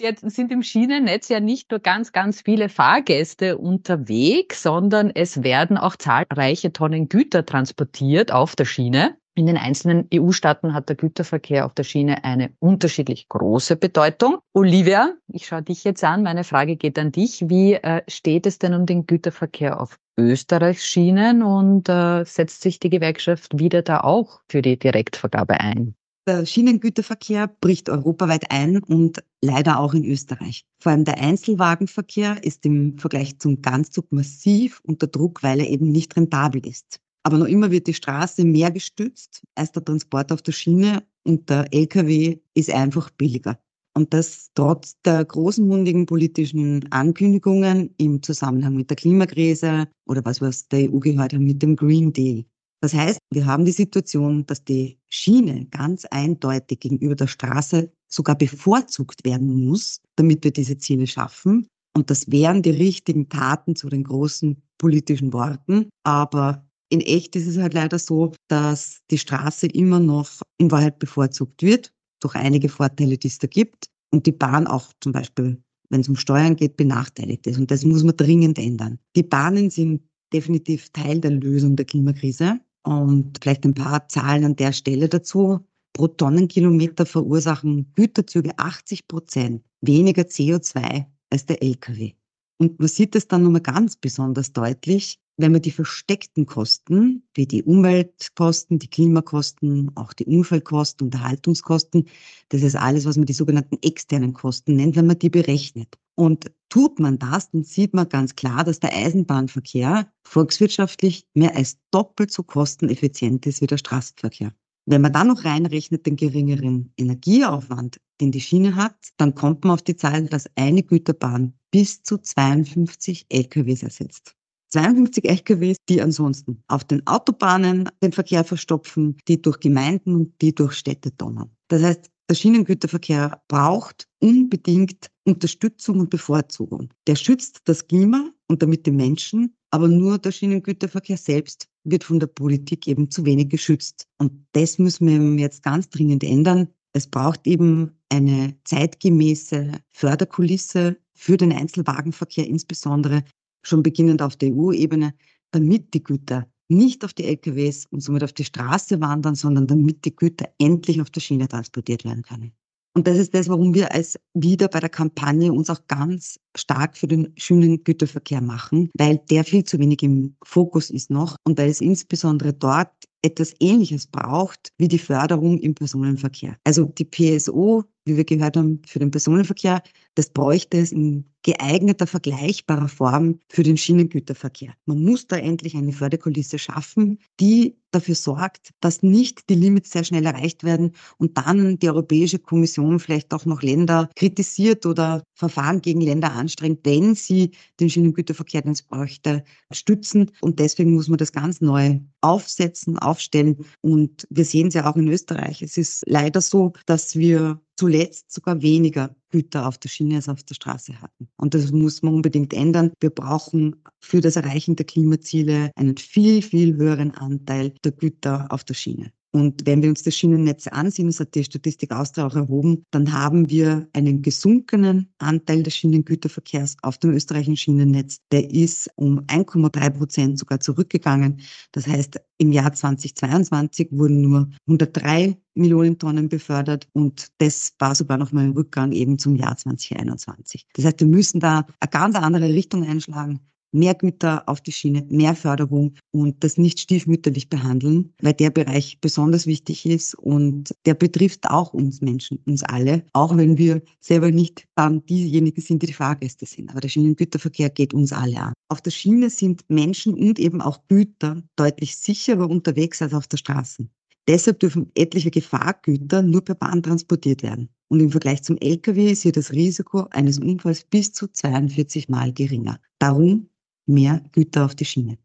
[0.00, 5.76] Jetzt sind im Schienennetz ja nicht nur ganz, ganz viele Fahrgäste unterwegs, sondern es werden
[5.76, 9.16] auch zahlreiche Tonnen Güter transportiert auf der Schiene.
[9.34, 14.38] In den einzelnen EU-Staaten hat der Güterverkehr auf der Schiene eine unterschiedlich große Bedeutung.
[14.54, 16.22] Olivia, ich schaue dich jetzt an.
[16.22, 17.48] Meine Frage geht an dich.
[17.48, 22.78] Wie äh, steht es denn um den Güterverkehr auf Österreichs Schienen und äh, setzt sich
[22.78, 25.94] die Gewerkschaft wieder da auch für die Direktvergabe ein?
[26.28, 30.64] Der Schienengüterverkehr bricht europaweit ein und leider auch in Österreich.
[30.80, 35.90] Vor allem der Einzelwagenverkehr ist im Vergleich zum Ganzzug massiv unter Druck, weil er eben
[35.90, 37.00] nicht rentabel ist.
[37.24, 41.50] Aber noch immer wird die Straße mehr gestützt als der Transport auf der Schiene und
[41.50, 43.58] der Lkw ist einfach billiger.
[43.94, 50.48] Und das trotz der großenmundigen politischen Ankündigungen im Zusammenhang mit der Klimakrise oder was wir
[50.48, 52.44] aus der EU gehört haben mit dem Green Deal.
[52.80, 58.36] Das heißt, wir haben die Situation, dass die Schiene ganz eindeutig gegenüber der Straße sogar
[58.36, 61.68] bevorzugt werden muss, damit wir diese Ziele schaffen.
[61.94, 65.90] Und das wären die richtigen Taten zu den großen politischen Worten.
[66.02, 70.28] Aber in echt ist es halt leider so, dass die Straße immer noch
[70.58, 73.86] in Wahrheit bevorzugt wird, durch einige Vorteile, die es da gibt.
[74.10, 77.58] Und die Bahn auch zum Beispiel, wenn es um Steuern geht, benachteiligt ist.
[77.58, 78.98] Und das muss man dringend ändern.
[79.16, 82.60] Die Bahnen sind definitiv Teil der Lösung der Klimakrise.
[82.84, 85.60] Und vielleicht ein paar Zahlen an der Stelle dazu.
[85.94, 92.14] Pro Tonnenkilometer verursachen Güterzüge 80 Prozent weniger CO2 als der Lkw.
[92.58, 97.46] Und man sieht es dann nochmal ganz besonders deutlich, wenn man die versteckten Kosten, wie
[97.46, 102.06] die Umweltkosten, die Klimakosten, auch die Unfallkosten, Unterhaltungskosten,
[102.50, 105.98] das ist alles, was man die sogenannten externen Kosten nennt, wenn man die berechnet.
[106.14, 111.78] Und tut man das, dann sieht man ganz klar, dass der Eisenbahnverkehr volkswirtschaftlich mehr als
[111.90, 114.52] doppelt so kosteneffizient ist wie der Straßenverkehr.
[114.84, 119.74] Wenn man dann noch reinrechnet den geringeren Energieaufwand, den die Schiene hat, dann kommt man
[119.74, 124.36] auf die Zahl, dass eine Güterbahn bis zu 52 LKWs ersetzt.
[124.72, 130.54] 52 LKWs, die ansonsten auf den Autobahnen den Verkehr verstopfen, die durch Gemeinden und die
[130.54, 131.50] durch Städte donnern.
[131.68, 136.88] Das heißt, der Schienengüterverkehr braucht unbedingt Unterstützung und Bevorzugung.
[137.06, 142.20] Der schützt das Klima und damit die Menschen, aber nur der Schienengüterverkehr selbst wird von
[142.20, 144.06] der Politik eben zu wenig geschützt.
[144.18, 146.68] Und das müssen wir jetzt ganz dringend ändern.
[146.94, 153.24] Es braucht eben eine zeitgemäße Förderkulisse für den Einzelwagenverkehr insbesondere,
[153.62, 155.14] schon beginnend auf der EU-Ebene,
[155.50, 160.04] damit die Güter nicht auf die LKWs und somit auf die Straße wandern, sondern damit
[160.04, 162.52] die Güter endlich auf der Schiene transportiert werden können.
[162.94, 166.96] Und das ist das, warum wir als wieder bei der Kampagne uns auch ganz stark
[166.96, 171.58] für den schönen Güterverkehr machen, weil der viel zu wenig im Fokus ist noch und
[171.58, 176.56] weil es insbesondere dort etwas Ähnliches braucht wie die Förderung im Personenverkehr.
[176.64, 179.82] Also die PSO, wie wir gehört haben, für den Personenverkehr,
[180.14, 184.74] das bräuchte es in geeigneter, vergleichbarer Form für den Schienengüterverkehr.
[184.86, 190.04] Man muss da endlich eine Förderkulisse schaffen, die dafür sorgt, dass nicht die Limits sehr
[190.04, 195.82] schnell erreicht werden und dann die Europäische Kommission vielleicht auch noch Länder kritisiert oder Verfahren
[195.82, 200.30] gegen Länder anstrengt, wenn sie den Schienengüterverkehr, den es bräuchte, stützen.
[200.40, 203.64] Und deswegen muss man das ganz neu aufsetzen, aufstellen.
[203.80, 205.62] Und wir sehen es ja auch in Österreich.
[205.62, 210.44] Es ist leider so, dass wir zuletzt sogar weniger Güter auf der Schiene als auf
[210.44, 211.28] der Straße hatten.
[211.36, 212.92] Und das muss man unbedingt ändern.
[213.00, 218.62] Wir brauchen für das Erreichen der Klimaziele einen viel, viel höheren Anteil der Güter auf
[218.62, 219.12] der Schiene.
[219.34, 223.12] Und wenn wir uns das Schienennetz ansehen, das hat die Statistik Austria auch erhoben, dann
[223.12, 228.18] haben wir einen gesunkenen Anteil des Schienengüterverkehrs auf dem österreichischen Schienennetz.
[228.30, 231.40] Der ist um 1,3 Prozent sogar zurückgegangen.
[231.72, 238.18] Das heißt, im Jahr 2022 wurden nur 103 Millionen Tonnen befördert und das war sogar
[238.18, 240.66] noch mal ein Rückgang eben zum Jahr 2021.
[240.74, 243.40] Das heißt, wir müssen da eine ganz andere Richtung einschlagen
[243.72, 248.98] mehr Güter auf die Schiene, mehr Förderung und das nicht stiefmütterlich behandeln, weil der Bereich
[249.00, 254.30] besonders wichtig ist und der betrifft auch uns Menschen, uns alle, auch wenn wir selber
[254.30, 256.70] nicht dann diejenigen sind, die die Fahrgäste sind.
[256.70, 258.52] Aber der Schienengüterverkehr geht uns alle an.
[258.68, 263.38] Auf der Schiene sind Menschen und eben auch Güter deutlich sicherer unterwegs als auf der
[263.38, 263.88] Straße.
[264.28, 267.68] Deshalb dürfen etliche Gefahrgüter nur per Bahn transportiert werden.
[267.88, 272.32] Und im Vergleich zum Lkw ist hier das Risiko eines Unfalls bis zu 42 Mal
[272.32, 272.78] geringer.
[272.98, 273.48] Darum
[273.86, 275.18] mehr Güter auf die Schiene.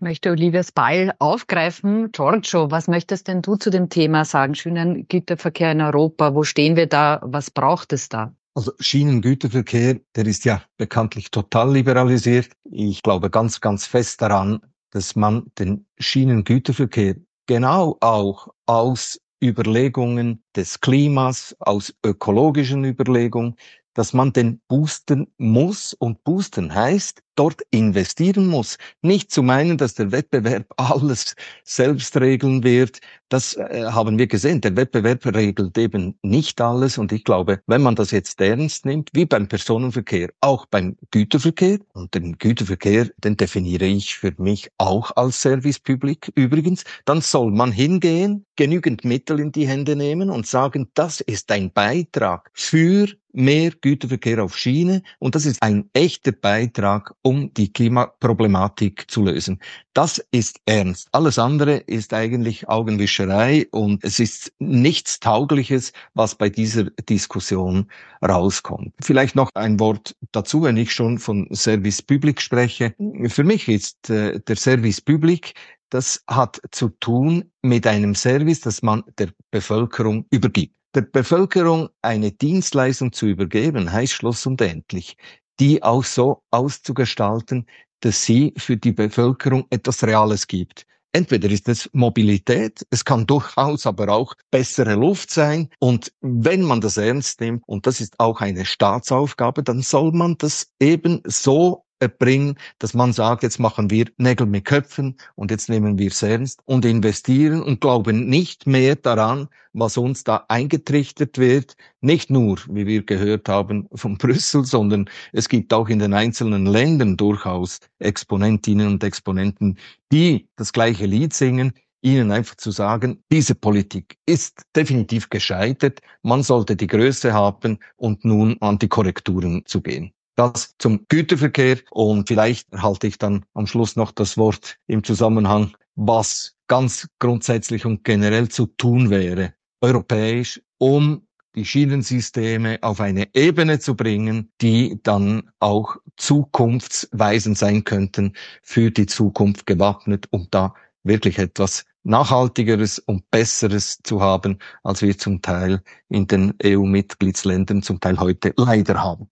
[0.00, 2.12] Möchte Olivias Ball aufgreifen.
[2.12, 4.54] Giorgio, was möchtest denn du zu dem Thema sagen?
[4.54, 6.34] Schönen Güterverkehr in Europa.
[6.34, 7.20] Wo stehen wir da?
[7.24, 8.32] Was braucht es da?
[8.54, 12.50] Also Schienengüterverkehr, der ist ja bekanntlich total liberalisiert.
[12.70, 20.80] Ich glaube ganz, ganz fest daran, dass man den Schienengüterverkehr genau auch aus Überlegungen des
[20.80, 23.54] Klimas, aus ökologischen Überlegungen,
[23.94, 28.78] dass man den boosten muss und boosten heißt, dort investieren muss.
[29.02, 33.00] Nicht zu meinen, dass der Wettbewerb alles selbst regeln wird.
[33.28, 34.60] Das äh, haben wir gesehen.
[34.60, 36.98] Der Wettbewerb regelt eben nicht alles.
[36.98, 41.78] Und ich glaube, wenn man das jetzt ernst nimmt, wie beim Personenverkehr, auch beim Güterverkehr,
[41.92, 47.50] und den Güterverkehr, den definiere ich für mich auch als Service Public übrigens, dann soll
[47.50, 53.08] man hingehen, genügend Mittel in die Hände nehmen und sagen, das ist ein Beitrag für
[53.32, 59.60] mehr Güterverkehr auf Schiene und das ist ein echter Beitrag, um die Klimaproblematik zu lösen.
[59.92, 61.08] Das ist ernst.
[61.12, 67.90] Alles andere ist eigentlich Augenwischerei und es ist nichts Taugliches, was bei dieser Diskussion
[68.26, 68.94] rauskommt.
[69.02, 72.94] Vielleicht noch ein Wort dazu, wenn ich schon von Service Public spreche.
[73.26, 75.52] Für mich ist äh, der Service Public
[75.90, 80.74] das hat zu tun mit einem Service, das man der Bevölkerung übergibt.
[80.94, 85.16] Der Bevölkerung eine Dienstleistung zu übergeben, heißt Schluss und endlich,
[85.60, 87.66] die auch so auszugestalten,
[88.00, 90.86] dass sie für die Bevölkerung etwas Reales gibt.
[91.12, 95.70] Entweder ist es Mobilität, es kann durchaus aber auch bessere Luft sein.
[95.80, 100.36] Und wenn man das ernst nimmt, und das ist auch eine Staatsaufgabe, dann soll man
[100.36, 105.68] das eben so erbringen, dass man sagt, jetzt machen wir Nägel mit Köpfen und jetzt
[105.68, 111.38] nehmen wir es ernst und investieren und glauben nicht mehr daran, was uns da eingetrichtert
[111.38, 111.76] wird.
[112.00, 116.66] Nicht nur, wie wir gehört haben, von Brüssel, sondern es gibt auch in den einzelnen
[116.66, 119.78] Ländern durchaus Exponentinnen und Exponenten,
[120.12, 126.42] die das gleiche Lied singen, ihnen einfach zu sagen, diese Politik ist definitiv gescheitert, man
[126.42, 130.12] sollte die Größe haben und nun an die Korrekturen zu gehen.
[130.38, 135.72] Das zum Güterverkehr und vielleicht erhalte ich dann am Schluss noch das Wort im Zusammenhang,
[135.96, 141.26] was ganz grundsätzlich und generell zu tun wäre, europäisch, um
[141.56, 149.06] die Schienensysteme auf eine Ebene zu bringen, die dann auch zukunftsweisend sein könnten, für die
[149.06, 150.72] Zukunft gewappnet, um da
[151.02, 157.98] wirklich etwas Nachhaltigeres und Besseres zu haben, als wir zum Teil in den EU-Mitgliedsländern zum
[157.98, 159.28] Teil heute leider haben.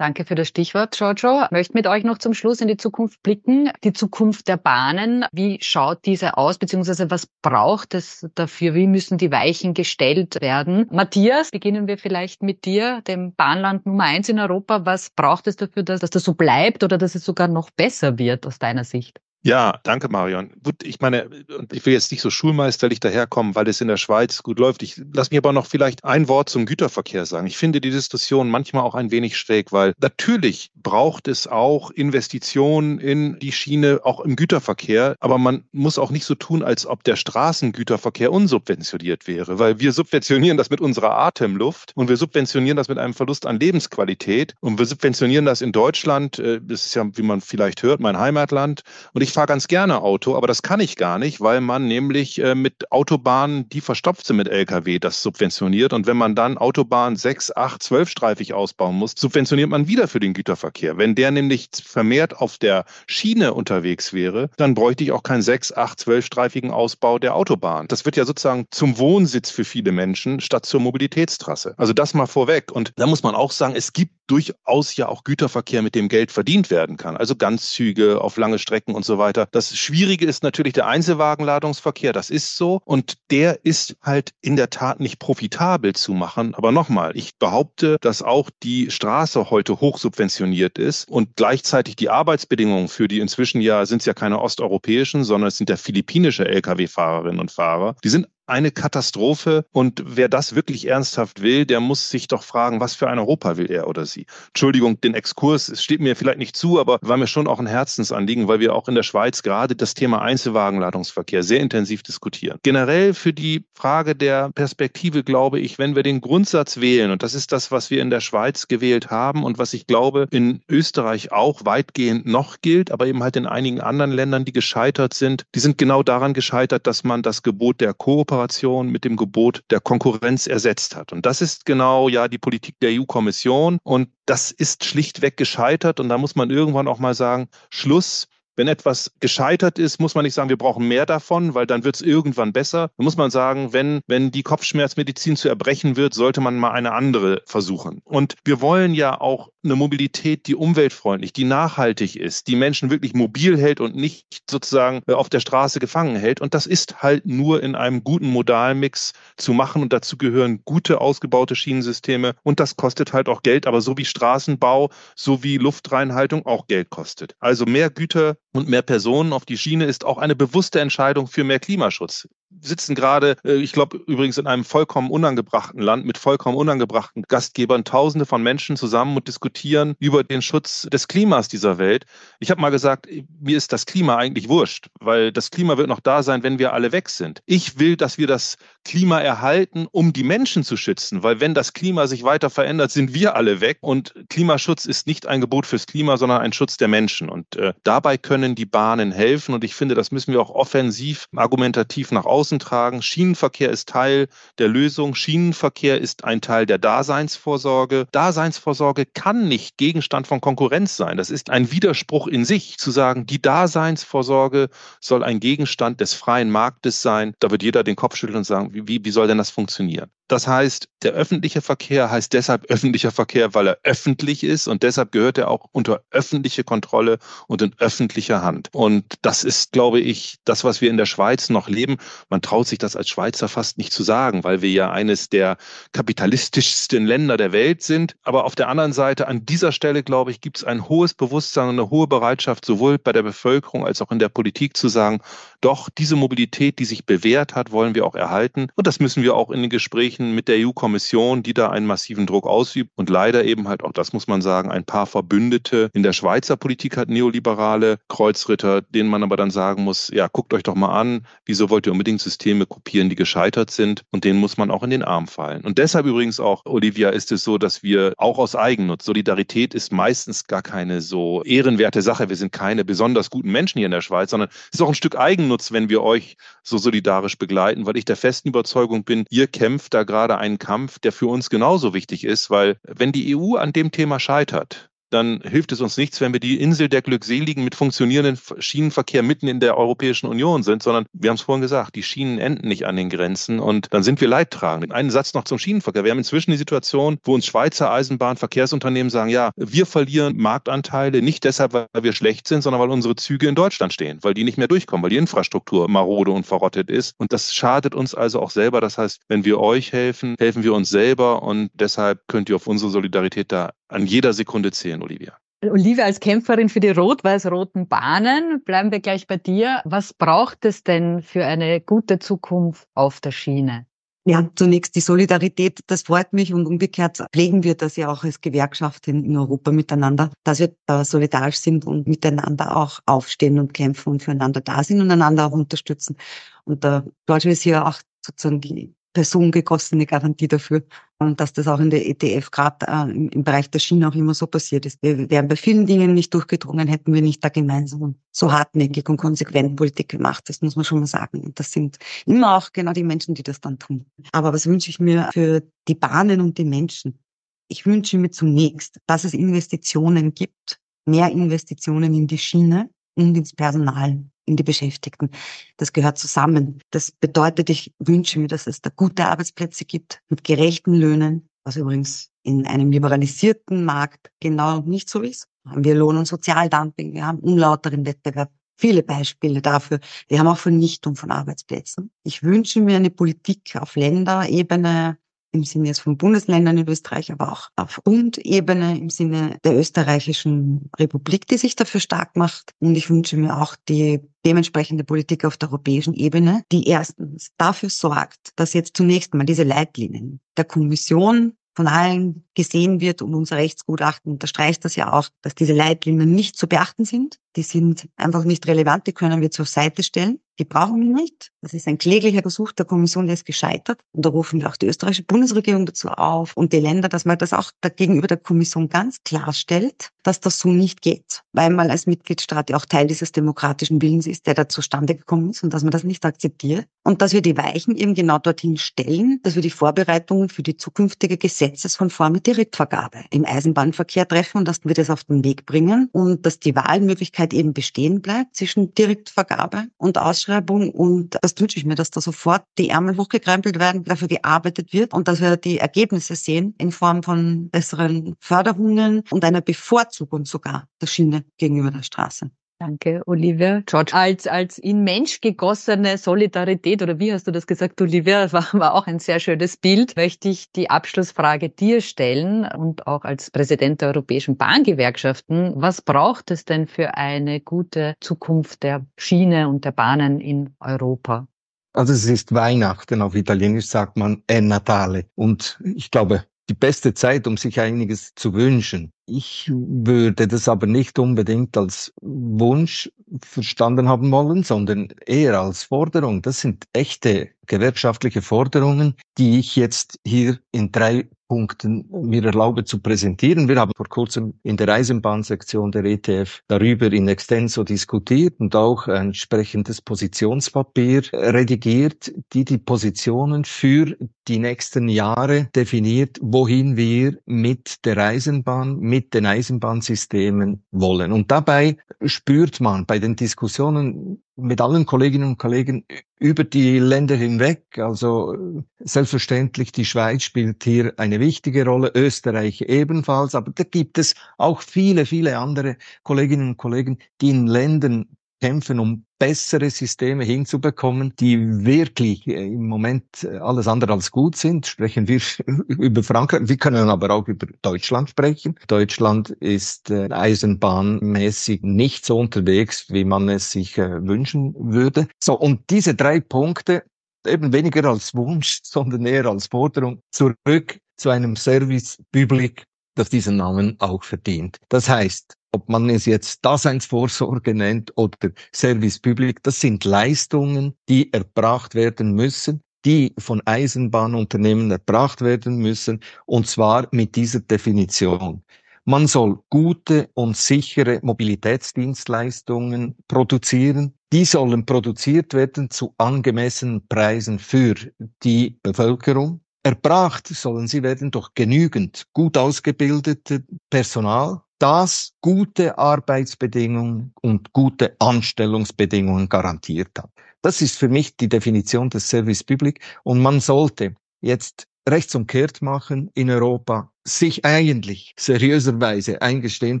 [0.00, 1.46] Danke für das Stichwort, Giorgio.
[1.46, 3.72] Ich möchte mit euch noch zum Schluss in die Zukunft blicken.
[3.82, 5.24] Die Zukunft der Bahnen.
[5.32, 8.74] Wie schaut diese aus, beziehungsweise was braucht es dafür?
[8.74, 10.86] Wie müssen die Weichen gestellt werden?
[10.92, 14.86] Matthias, beginnen wir vielleicht mit dir, dem Bahnland Nummer eins in Europa.
[14.86, 18.18] Was braucht es dafür, dass, dass das so bleibt oder dass es sogar noch besser
[18.18, 19.20] wird aus deiner Sicht?
[19.42, 20.50] Ja, danke, Marion.
[20.64, 21.30] Gut, ich meine,
[21.72, 24.82] ich will jetzt nicht so schulmeisterlich daherkommen, weil es in der Schweiz gut läuft.
[24.82, 27.46] Ich lass mich aber noch vielleicht ein Wort zum Güterverkehr sagen.
[27.46, 32.98] Ich finde die Diskussion manchmal auch ein wenig schräg, weil natürlich braucht es auch Investitionen
[32.98, 35.14] in die Schiene, auch im Güterverkehr.
[35.20, 39.92] Aber man muss auch nicht so tun, als ob der Straßengüterverkehr unsubventioniert wäre, weil wir
[39.92, 44.80] subventionieren das mit unserer Atemluft und wir subventionieren das mit einem Verlust an Lebensqualität und
[44.80, 46.40] wir subventionieren das in Deutschland.
[46.40, 48.82] Äh, das ist ja, wie man vielleicht hört, mein Heimatland.
[49.14, 52.42] Und ich fahre ganz gerne Auto, aber das kann ich gar nicht, weil man nämlich
[52.42, 55.92] äh, mit Autobahnen, die verstopft sind mit Lkw, das subventioniert.
[55.92, 60.34] Und wenn man dann Autobahnen 6, 8, 12-streifig ausbauen muss, subventioniert man wieder für den
[60.34, 60.98] Güterverkehr.
[60.98, 65.72] Wenn der nämlich vermehrt auf der Schiene unterwegs wäre, dann bräuchte ich auch keinen 6,
[65.72, 67.88] 8, 12-streifigen Ausbau der Autobahn.
[67.88, 71.74] Das wird ja sozusagen zum Wohnsitz für viele Menschen statt zur Mobilitätstrasse.
[71.76, 72.72] Also das mal vorweg.
[72.72, 76.30] Und da muss man auch sagen, es gibt durchaus ja auch Güterverkehr, mit dem Geld
[76.30, 77.16] verdient werden kann.
[77.16, 79.48] Also Ganzzüge auf lange Strecken und so weiter.
[79.50, 82.80] Das Schwierige ist natürlich der Einzelwagenladungsverkehr, das ist so.
[82.84, 86.54] Und der ist halt in der Tat nicht profitabel zu machen.
[86.54, 92.88] Aber nochmal, ich behaupte, dass auch die Straße heute hochsubventioniert ist und gleichzeitig die Arbeitsbedingungen
[92.88, 97.40] für die inzwischen ja sind es ja keine osteuropäischen, sondern es sind ja philippinische Lkw-Fahrerinnen
[97.40, 97.96] und Fahrer.
[98.04, 99.64] Die sind eine Katastrophe.
[99.72, 103.56] Und wer das wirklich ernsthaft will, der muss sich doch fragen, was für ein Europa
[103.56, 104.26] will er oder sie.
[104.48, 107.66] Entschuldigung, den Exkurs, es steht mir vielleicht nicht zu, aber war mir schon auch ein
[107.66, 112.58] Herzensanliegen, weil wir auch in der Schweiz gerade das Thema Einzelwagenladungsverkehr sehr intensiv diskutieren.
[112.62, 117.34] Generell für die Frage der Perspektive glaube ich, wenn wir den Grundsatz wählen, und das
[117.34, 121.32] ist das, was wir in der Schweiz gewählt haben und was ich glaube in Österreich
[121.32, 125.60] auch weitgehend noch gilt, aber eben halt in einigen anderen Ländern, die gescheitert sind, die
[125.60, 129.80] sind genau daran gescheitert, dass man das Gebot der Kooperation Kooperation mit dem Gebot der
[129.80, 131.12] Konkurrenz ersetzt hat.
[131.12, 133.78] Und das ist genau ja die Politik der EU-Kommission.
[133.82, 135.98] Und das ist schlichtweg gescheitert.
[135.98, 138.28] Und da muss man irgendwann auch mal sagen, Schluss
[138.58, 141.94] wenn etwas gescheitert ist, muss man nicht sagen, wir brauchen mehr davon, weil dann wird
[141.94, 142.90] es irgendwann besser.
[142.96, 146.92] Dann muss man sagen, wenn, wenn die Kopfschmerzmedizin zu erbrechen wird, sollte man mal eine
[146.92, 148.00] andere versuchen.
[148.02, 153.14] Und wir wollen ja auch eine Mobilität, die umweltfreundlich, die nachhaltig ist, die Menschen wirklich
[153.14, 156.40] mobil hält und nicht sozusagen äh, auf der Straße gefangen hält.
[156.40, 159.82] Und das ist halt nur in einem guten Modalmix zu machen.
[159.82, 162.34] Und dazu gehören gute, ausgebaute Schienensysteme.
[162.42, 163.66] Und das kostet halt auch Geld.
[163.66, 167.34] Aber so wie Straßenbau, so wie Luftreinhaltung auch Geld kostet.
[167.40, 171.44] Also mehr Güter und mehr Personen auf die Schiene ist auch eine bewusste Entscheidung für
[171.44, 172.28] mehr Klimaschutz
[172.60, 177.84] sitzen gerade, äh, ich glaube übrigens in einem vollkommen unangebrachten Land mit vollkommen unangebrachten Gastgebern,
[177.84, 182.04] Tausende von Menschen zusammen und diskutieren über den Schutz des Klimas dieser Welt.
[182.40, 183.06] Ich habe mal gesagt,
[183.40, 186.72] mir ist das Klima eigentlich wurscht, weil das Klima wird noch da sein, wenn wir
[186.72, 187.42] alle weg sind.
[187.46, 188.56] Ich will, dass wir das
[188.88, 193.12] Klima erhalten, um die Menschen zu schützen, weil wenn das Klima sich weiter verändert, sind
[193.12, 196.88] wir alle weg und Klimaschutz ist nicht ein Gebot fürs Klima, sondern ein Schutz der
[196.88, 200.48] Menschen und äh, dabei können die Bahnen helfen und ich finde, das müssen wir auch
[200.48, 203.02] offensiv argumentativ nach außen tragen.
[203.02, 205.14] Schienenverkehr ist Teil der Lösung.
[205.14, 208.06] Schienenverkehr ist ein Teil der Daseinsvorsorge.
[208.12, 211.18] Daseinsvorsorge kann nicht Gegenstand von Konkurrenz sein.
[211.18, 216.50] Das ist ein Widerspruch in sich, zu sagen, die Daseinsvorsorge soll ein Gegenstand des freien
[216.50, 217.34] Marktes sein.
[217.40, 220.10] Da wird jeder den Kopf schütteln und sagen, wie, wie soll denn das funktionieren?
[220.28, 225.10] Das heißt, der öffentliche Verkehr heißt deshalb öffentlicher Verkehr, weil er öffentlich ist und deshalb
[225.10, 228.68] gehört er auch unter öffentliche Kontrolle und in öffentlicher Hand.
[228.72, 231.96] Und das ist, glaube ich, das, was wir in der Schweiz noch leben.
[232.28, 235.56] Man traut sich das als Schweizer fast nicht zu sagen, weil wir ja eines der
[235.92, 238.14] kapitalistischsten Länder der Welt sind.
[238.22, 241.70] Aber auf der anderen Seite, an dieser Stelle, glaube ich, gibt es ein hohes Bewusstsein
[241.70, 245.22] und eine hohe Bereitschaft, sowohl bei der Bevölkerung als auch in der Politik zu sagen,
[245.62, 248.57] doch diese Mobilität, die sich bewährt hat, wollen wir auch erhalten.
[248.74, 251.86] Und das müssen wir auch in den Gesprächen Gesprächen mit der EU-Kommission, die da einen
[251.86, 255.90] massiven Druck ausübt und leider eben halt auch, das muss man sagen, ein paar Verbündete
[255.92, 260.52] in der Schweizer Politik hat neoliberale Kreuzritter, denen man aber dann sagen muss, ja, guckt
[260.54, 264.38] euch doch mal an, wieso wollt ihr unbedingt Systeme kopieren, die gescheitert sind und denen
[264.38, 265.64] muss man auch in den Arm fallen.
[265.64, 269.92] Und deshalb übrigens auch, Olivia, ist es so, dass wir auch aus Eigennutz, Solidarität ist
[269.92, 272.28] meistens gar keine so ehrenwerte Sache.
[272.28, 274.94] Wir sind keine besonders guten Menschen hier in der Schweiz, sondern es ist auch ein
[274.94, 279.46] Stück Eigennutz, wenn wir euch so solidarisch begleiten, weil ich der festen Überzeugung bin, ihr
[279.46, 283.56] kämpft da gerade einen Kampf, der für uns genauso wichtig ist, weil wenn die EU
[283.56, 287.64] an dem Thema scheitert, dann hilft es uns nichts, wenn wir die Insel der Glückseligen
[287.64, 291.94] mit funktionierendem Schienenverkehr mitten in der Europäischen Union sind, sondern wir haben es vorhin gesagt,
[291.94, 294.92] die Schienen enden nicht an den Grenzen und dann sind wir leidtragend.
[294.92, 296.04] Einen Satz noch zum Schienenverkehr.
[296.04, 301.44] Wir haben inzwischen die Situation, wo uns Schweizer Eisenbahnverkehrsunternehmen sagen, ja, wir verlieren Marktanteile nicht
[301.44, 304.58] deshalb, weil wir schlecht sind, sondern weil unsere Züge in Deutschland stehen, weil die nicht
[304.58, 307.14] mehr durchkommen, weil die Infrastruktur marode und verrottet ist.
[307.18, 308.80] Und das schadet uns also auch selber.
[308.80, 312.66] Das heißt, wenn wir euch helfen, helfen wir uns selber und deshalb könnt ihr auf
[312.66, 315.36] unsere Solidarität da an jeder Sekunde zählen, Olivia.
[315.64, 319.80] Olivia, als Kämpferin für die rot-weiß-roten Bahnen, bleiben wir gleich bei dir.
[319.84, 323.86] Was braucht es denn für eine gute Zukunft auf der Schiene?
[324.24, 328.42] Ja, zunächst die Solidarität, das freut mich und umgekehrt pflegen wir das ja auch als
[328.42, 333.72] Gewerkschaft in, in Europa miteinander, dass wir da solidarisch sind und miteinander auch aufstehen und
[333.72, 336.16] kämpfen und füreinander da sind und einander auch unterstützen.
[336.64, 340.84] Und da Deutschland ist hier auch sozusagen die personengegossene Garantie dafür,
[341.18, 344.14] und dass das auch in der ETF gerade äh, im, im, Bereich der Schiene auch
[344.14, 345.02] immer so passiert ist.
[345.02, 349.16] Wir wären bei vielen Dingen nicht durchgedrungen, hätten wir nicht da gemeinsam so hartnäckig und
[349.16, 350.44] konsequent Politik gemacht.
[350.48, 351.40] Das muss man schon mal sagen.
[351.40, 354.06] Und das sind immer auch genau die Menschen, die das dann tun.
[354.30, 357.18] Aber was wünsche ich mir für die Bahnen und die Menschen?
[357.66, 363.52] Ich wünsche mir zunächst, dass es Investitionen gibt, mehr Investitionen in die Schiene und ins
[363.52, 365.30] Personal in die Beschäftigten.
[365.76, 366.80] Das gehört zusammen.
[366.90, 371.76] Das bedeutet, ich wünsche mir, dass es da gute Arbeitsplätze gibt mit gerechten Löhnen, was
[371.76, 375.46] übrigens in einem liberalisierten Markt genau nicht so ist.
[375.66, 378.50] Haben wir Lohn- und Sozialdumping, wir haben unlauteren Wettbewerb.
[378.80, 379.98] Viele Beispiele dafür.
[380.28, 382.12] Wir haben auch Vernichtung von Arbeitsplätzen.
[382.22, 385.18] Ich wünsche mir eine Politik auf Länderebene,
[385.52, 390.90] im Sinne jetzt von Bundesländern in Österreich, aber auch auf Bundebene im Sinne der österreichischen
[390.98, 392.72] Republik, die sich dafür stark macht.
[392.80, 397.90] Und ich wünsche mir auch die dementsprechende Politik auf der europäischen Ebene, die erstens dafür
[397.90, 403.56] sorgt, dass jetzt zunächst mal diese Leitlinien der Kommission von allen gesehen wird und unser
[403.56, 407.38] Rechtsgutachten unterstreicht das ja auch, dass diese Leitlinien nicht zu beachten sind.
[407.56, 410.40] Die sind einfach nicht relevant, die können wir zur Seite stellen.
[410.58, 411.52] Die brauchen wir nicht.
[411.62, 414.00] Das ist ein kläglicher Versuch der Kommission, der ist gescheitert.
[414.12, 417.38] Und da rufen wir auch die österreichische Bundesregierung dazu auf und die Länder, dass man
[417.38, 421.44] das auch gegenüber der Kommission ganz klarstellt, dass das so nicht geht.
[421.52, 425.50] Weil man als Mitgliedstaat ja auch Teil dieses demokratischen Willens ist, der da zustande gekommen
[425.50, 426.86] ist und dass man das nicht akzeptiert.
[427.04, 430.76] Und dass wir die Weichen eben genau dorthin stellen, dass wir die Vorbereitungen für die
[430.76, 436.44] zukünftige gesetzeskonforme Direktvergabe im Eisenbahnverkehr treffen und dass wir das auf den Weg bringen und
[436.44, 441.94] dass die Wahlmöglichkeit eben bestehen bleibt zwischen Direktvergabe und Ausschreibung und das wünsche ich mir,
[441.94, 446.36] dass da sofort die Ärmel hochgekrempelt werden, dafür gearbeitet wird und dass wir die Ergebnisse
[446.36, 452.50] sehen in Form von besseren Förderungen und einer Bevorzugung sogar der Schiene gegenüber der Straße.
[452.80, 453.82] Danke, Olivia.
[453.86, 458.68] George, als, als in Mensch gegossene Solidarität, oder wie hast du das gesagt, Olivia, war,
[458.72, 463.50] war auch ein sehr schönes Bild, möchte ich die Abschlussfrage dir stellen und auch als
[463.50, 465.72] Präsident der Europäischen Bahngewerkschaften.
[465.74, 471.48] Was braucht es denn für eine gute Zukunft der Schiene und der Bahnen in Europa?
[471.94, 475.24] Also es ist Weihnachten, auf Italienisch sagt man È Natale.
[475.34, 479.12] Und ich glaube, die beste Zeit, um sich einiges zu wünschen.
[479.26, 483.10] Ich würde das aber nicht unbedingt als Wunsch
[483.42, 486.42] verstanden haben wollen, sondern eher als Forderung.
[486.42, 493.00] Das sind echte gewerkschaftliche Forderungen, die ich jetzt hier in drei Punkten mir erlaube zu
[493.00, 493.68] präsentieren.
[493.68, 499.08] Wir haben vor kurzem in der Eisenbahnsektion der ETF darüber in extenso diskutiert und auch
[499.08, 508.04] ein entsprechendes Positionspapier redigiert, die die Positionen für die nächsten Jahre definiert, wohin wir mit
[508.04, 511.32] der Eisenbahn, mit den Eisenbahnsystemen wollen.
[511.32, 516.04] Und dabei spürt man bei den Diskussionen mit allen Kolleginnen und Kollegen
[516.40, 517.98] über die Länder hinweg.
[517.98, 524.34] Also selbstverständlich, die Schweiz spielt hier eine wichtige Rolle, Österreich ebenfalls, aber da gibt es
[524.58, 528.26] auch viele, viele andere Kolleginnen und Kollegen, die in Ländern
[528.60, 534.56] kämpfen, um bessere Systeme hinzubekommen, die wirklich äh, im Moment äh, alles andere als gut
[534.56, 534.86] sind.
[534.86, 535.40] Sprechen wir
[535.88, 536.68] über Frankreich.
[536.68, 538.74] Wir können aber auch über Deutschland sprechen.
[538.88, 545.28] Deutschland ist äh, eisenbahnmäßig nicht so unterwegs, wie man es sich wünschen würde.
[545.42, 547.04] So, und diese drei Punkte,
[547.46, 552.84] eben weniger als Wunsch, sondern eher als Forderung, zurück zu einem Service Public,
[553.14, 554.78] das diesen Namen auch verdient.
[554.88, 561.32] Das heißt, ob man es jetzt Daseinsvorsorge nennt oder Service Public, das sind Leistungen, die
[561.32, 568.62] erbracht werden müssen, die von Eisenbahnunternehmen erbracht werden müssen, und zwar mit dieser Definition.
[569.04, 574.12] Man soll gute und sichere Mobilitätsdienstleistungen produzieren.
[574.34, 577.94] Die sollen produziert werden zu angemessenen Preisen für
[578.42, 579.62] die Bevölkerung.
[579.82, 589.48] Erbracht sollen sie werden durch genügend gut ausgebildete Personal, das gute Arbeitsbedingungen und gute Anstellungsbedingungen
[589.48, 590.30] garantiert hat.
[590.62, 596.30] Das ist für mich die Definition des Service Public und man sollte jetzt rechtsumkehrt machen
[596.34, 600.00] in Europa sich eigentlich seriöserweise eingestehen,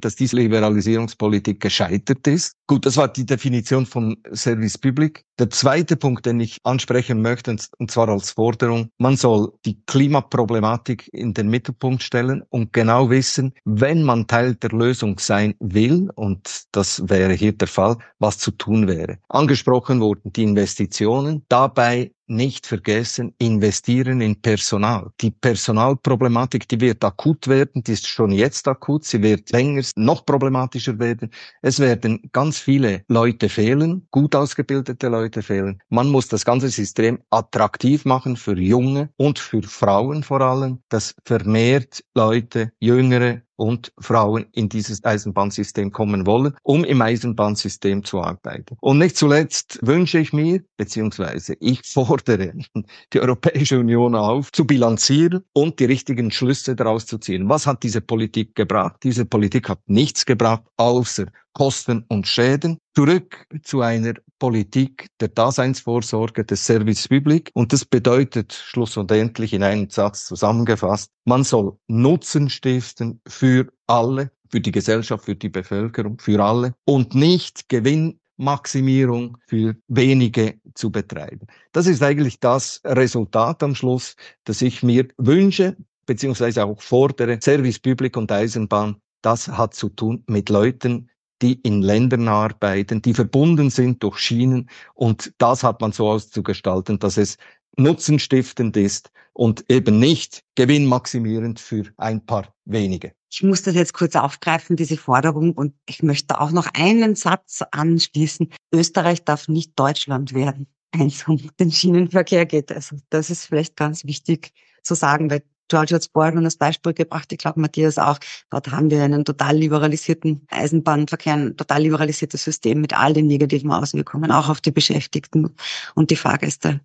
[0.00, 2.54] dass diese Liberalisierungspolitik gescheitert ist.
[2.66, 5.24] Gut, das war die Definition von Service Public.
[5.38, 11.08] Der zweite Punkt, den ich ansprechen möchte, und zwar als Forderung, man soll die Klimaproblematik
[11.12, 16.64] in den Mittelpunkt stellen und genau wissen, wenn man Teil der Lösung sein will, und
[16.72, 19.18] das wäre hier der Fall, was zu tun wäre.
[19.28, 21.44] Angesprochen wurden die Investitionen.
[21.48, 25.10] Dabei nicht vergessen, investieren in Personal.
[25.20, 30.24] Die Personalproblematik, die wird akut werden, die ist schon jetzt akut, sie wird länger noch
[30.24, 31.30] problematischer werden.
[31.62, 35.82] Es werden ganz viele Leute fehlen, gut ausgebildete Leute fehlen.
[35.88, 41.14] Man muss das ganze System attraktiv machen für Junge und für Frauen vor allem, dass
[41.24, 48.76] vermehrt Leute, Jüngere, und Frauen in dieses Eisenbahnsystem kommen wollen, um im Eisenbahnsystem zu arbeiten.
[48.80, 52.52] Und nicht zuletzt wünsche ich mir, beziehungsweise ich fordere
[53.12, 57.48] die Europäische Union auf, zu bilanzieren und die richtigen Schlüsse daraus zu ziehen.
[57.48, 58.96] Was hat diese Politik gebracht?
[59.02, 61.26] Diese Politik hat nichts gebracht, außer
[61.58, 67.50] Kosten und Schäden, zurück zu einer Politik der Daseinsvorsorge des Service Public.
[67.52, 74.60] Und das bedeutet schlussendlich in einem Satz zusammengefasst, man soll Nutzen stiften für alle, für
[74.60, 81.48] die Gesellschaft, für die Bevölkerung, für alle und nicht Gewinnmaximierung für wenige zu betreiben.
[81.72, 87.40] Das ist eigentlich das Resultat am Schluss, das ich mir wünsche, beziehungsweise auch fordere.
[87.42, 91.10] Service Public und Eisenbahn, das hat zu tun mit Leuten,
[91.42, 94.68] die in Ländern arbeiten, die verbunden sind durch Schienen.
[94.94, 97.36] Und das hat man so auszugestalten, dass es
[97.76, 103.12] nutzenstiftend ist und eben nicht gewinnmaximierend für ein paar wenige.
[103.30, 107.62] Ich muss das jetzt kurz aufgreifen, diese Forderung, und ich möchte auch noch einen Satz
[107.70, 108.50] anschließen.
[108.72, 112.72] Österreich darf nicht Deutschland werden, wenn es um den Schienenverkehr geht.
[112.72, 117.32] Also das ist vielleicht ganz wichtig zu sagen, weil George hat Borgen als Beispiel gebracht,
[117.32, 118.18] ich glaube Matthias auch.
[118.50, 123.70] Dort haben wir einen total liberalisierten Eisenbahnverkehr, ein total liberalisiertes System mit all den negativen
[123.70, 125.54] Auswirkungen, auch auf die Beschäftigten
[125.94, 126.80] und die Fahrgäste.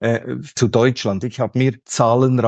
[0.00, 1.24] Äh, zu Deutschland.
[1.24, 2.38] Ich habe mir Zahlen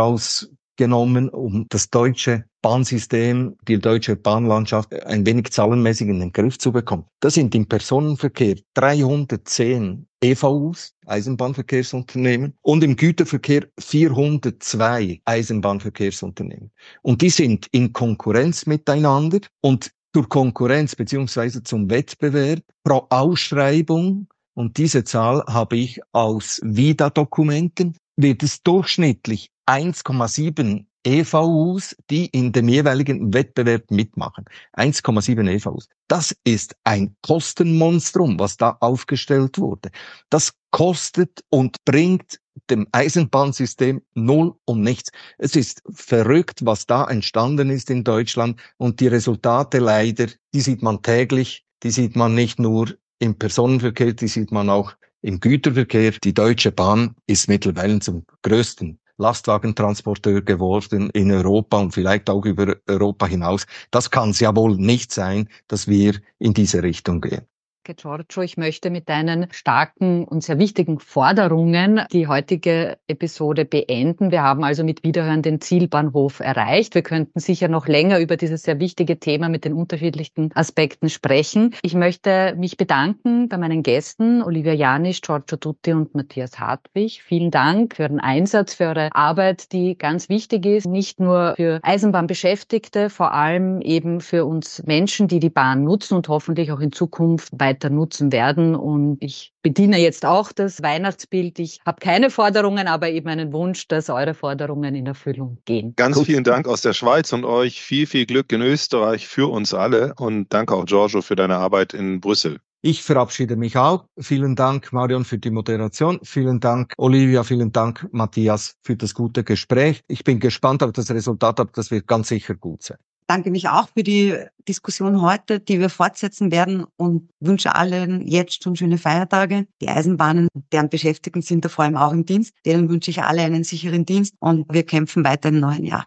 [0.80, 6.72] rausgenommen, um das deutsche Bahnsystem, die deutsche Bahnlandschaft ein wenig zahlenmäßig in den Griff zu
[6.72, 7.04] bekommen.
[7.20, 16.70] Das sind im Personenverkehr 310 EVUs, Eisenbahnverkehrsunternehmen, und im Güterverkehr 402 Eisenbahnverkehrsunternehmen.
[17.02, 24.76] Und die sind in Konkurrenz miteinander und zur Konkurrenz beziehungsweise zum Wettbewerb pro Ausschreibung, und
[24.76, 33.32] diese Zahl habe ich aus VIDA-Dokumenten, wird es durchschnittlich 1,7 EVUs, die in dem jeweiligen
[33.32, 34.44] Wettbewerb mitmachen.
[34.76, 35.88] 1,7 EVUs.
[36.08, 39.90] Das ist ein Kostenmonstrum, was da aufgestellt wurde.
[40.28, 45.10] Das kostet und bringt dem Eisenbahnsystem null und nichts.
[45.38, 50.82] Es ist verrückt, was da entstanden ist in Deutschland und die Resultate leider, die sieht
[50.82, 56.12] man täglich, die sieht man nicht nur im Personenverkehr, die sieht man auch im Güterverkehr.
[56.24, 62.76] Die Deutsche Bahn ist mittlerweile zum größten Lastwagentransporteur geworden in Europa und vielleicht auch über
[62.86, 63.66] Europa hinaus.
[63.90, 67.49] Das kann es ja wohl nicht sein, dass wir in diese Richtung gehen.
[67.94, 74.30] Giorgio, ich möchte mit deinen starken und sehr wichtigen Forderungen die heutige Episode beenden.
[74.30, 76.94] Wir haben also mit Wiederhören den Zielbahnhof erreicht.
[76.94, 81.74] Wir könnten sicher noch länger über dieses sehr wichtige Thema mit den unterschiedlichen Aspekten sprechen.
[81.82, 87.22] Ich möchte mich bedanken bei meinen Gästen, Olivia Janisch, Giorgio Tutti und Matthias Hartwig.
[87.22, 91.80] Vielen Dank für den Einsatz, für eure Arbeit, die ganz wichtig ist, nicht nur für
[91.82, 96.92] Eisenbahnbeschäftigte, vor allem eben für uns Menschen, die die Bahn nutzen und hoffentlich auch in
[96.92, 98.74] Zukunft weiter weiter nutzen werden.
[98.74, 101.58] Und ich bediene jetzt auch das Weihnachtsbild.
[101.58, 105.94] Ich habe keine Forderungen, aber eben einen Wunsch, dass eure Forderungen in Erfüllung gehen.
[105.96, 109.74] Ganz vielen Dank aus der Schweiz und euch viel, viel Glück in Österreich für uns
[109.74, 110.14] alle.
[110.18, 112.58] Und danke auch Giorgio für deine Arbeit in Brüssel.
[112.82, 114.06] Ich verabschiede mich auch.
[114.18, 116.18] Vielen Dank, Marion, für die Moderation.
[116.22, 117.44] Vielen Dank, Olivia.
[117.44, 120.00] Vielen Dank, Matthias, für das gute Gespräch.
[120.08, 122.96] Ich bin gespannt auf das Resultat, aber das wird ganz sicher gut sein
[123.30, 124.34] danke mich auch für die
[124.66, 129.68] Diskussion heute, die wir fortsetzen werden und wünsche allen jetzt schon schöne Feiertage.
[129.80, 132.52] Die Eisenbahnen, deren Beschäftigten sind da vor allem auch im Dienst.
[132.66, 136.06] Denen wünsche ich alle einen sicheren Dienst und wir kämpfen weiter im neuen Jahr.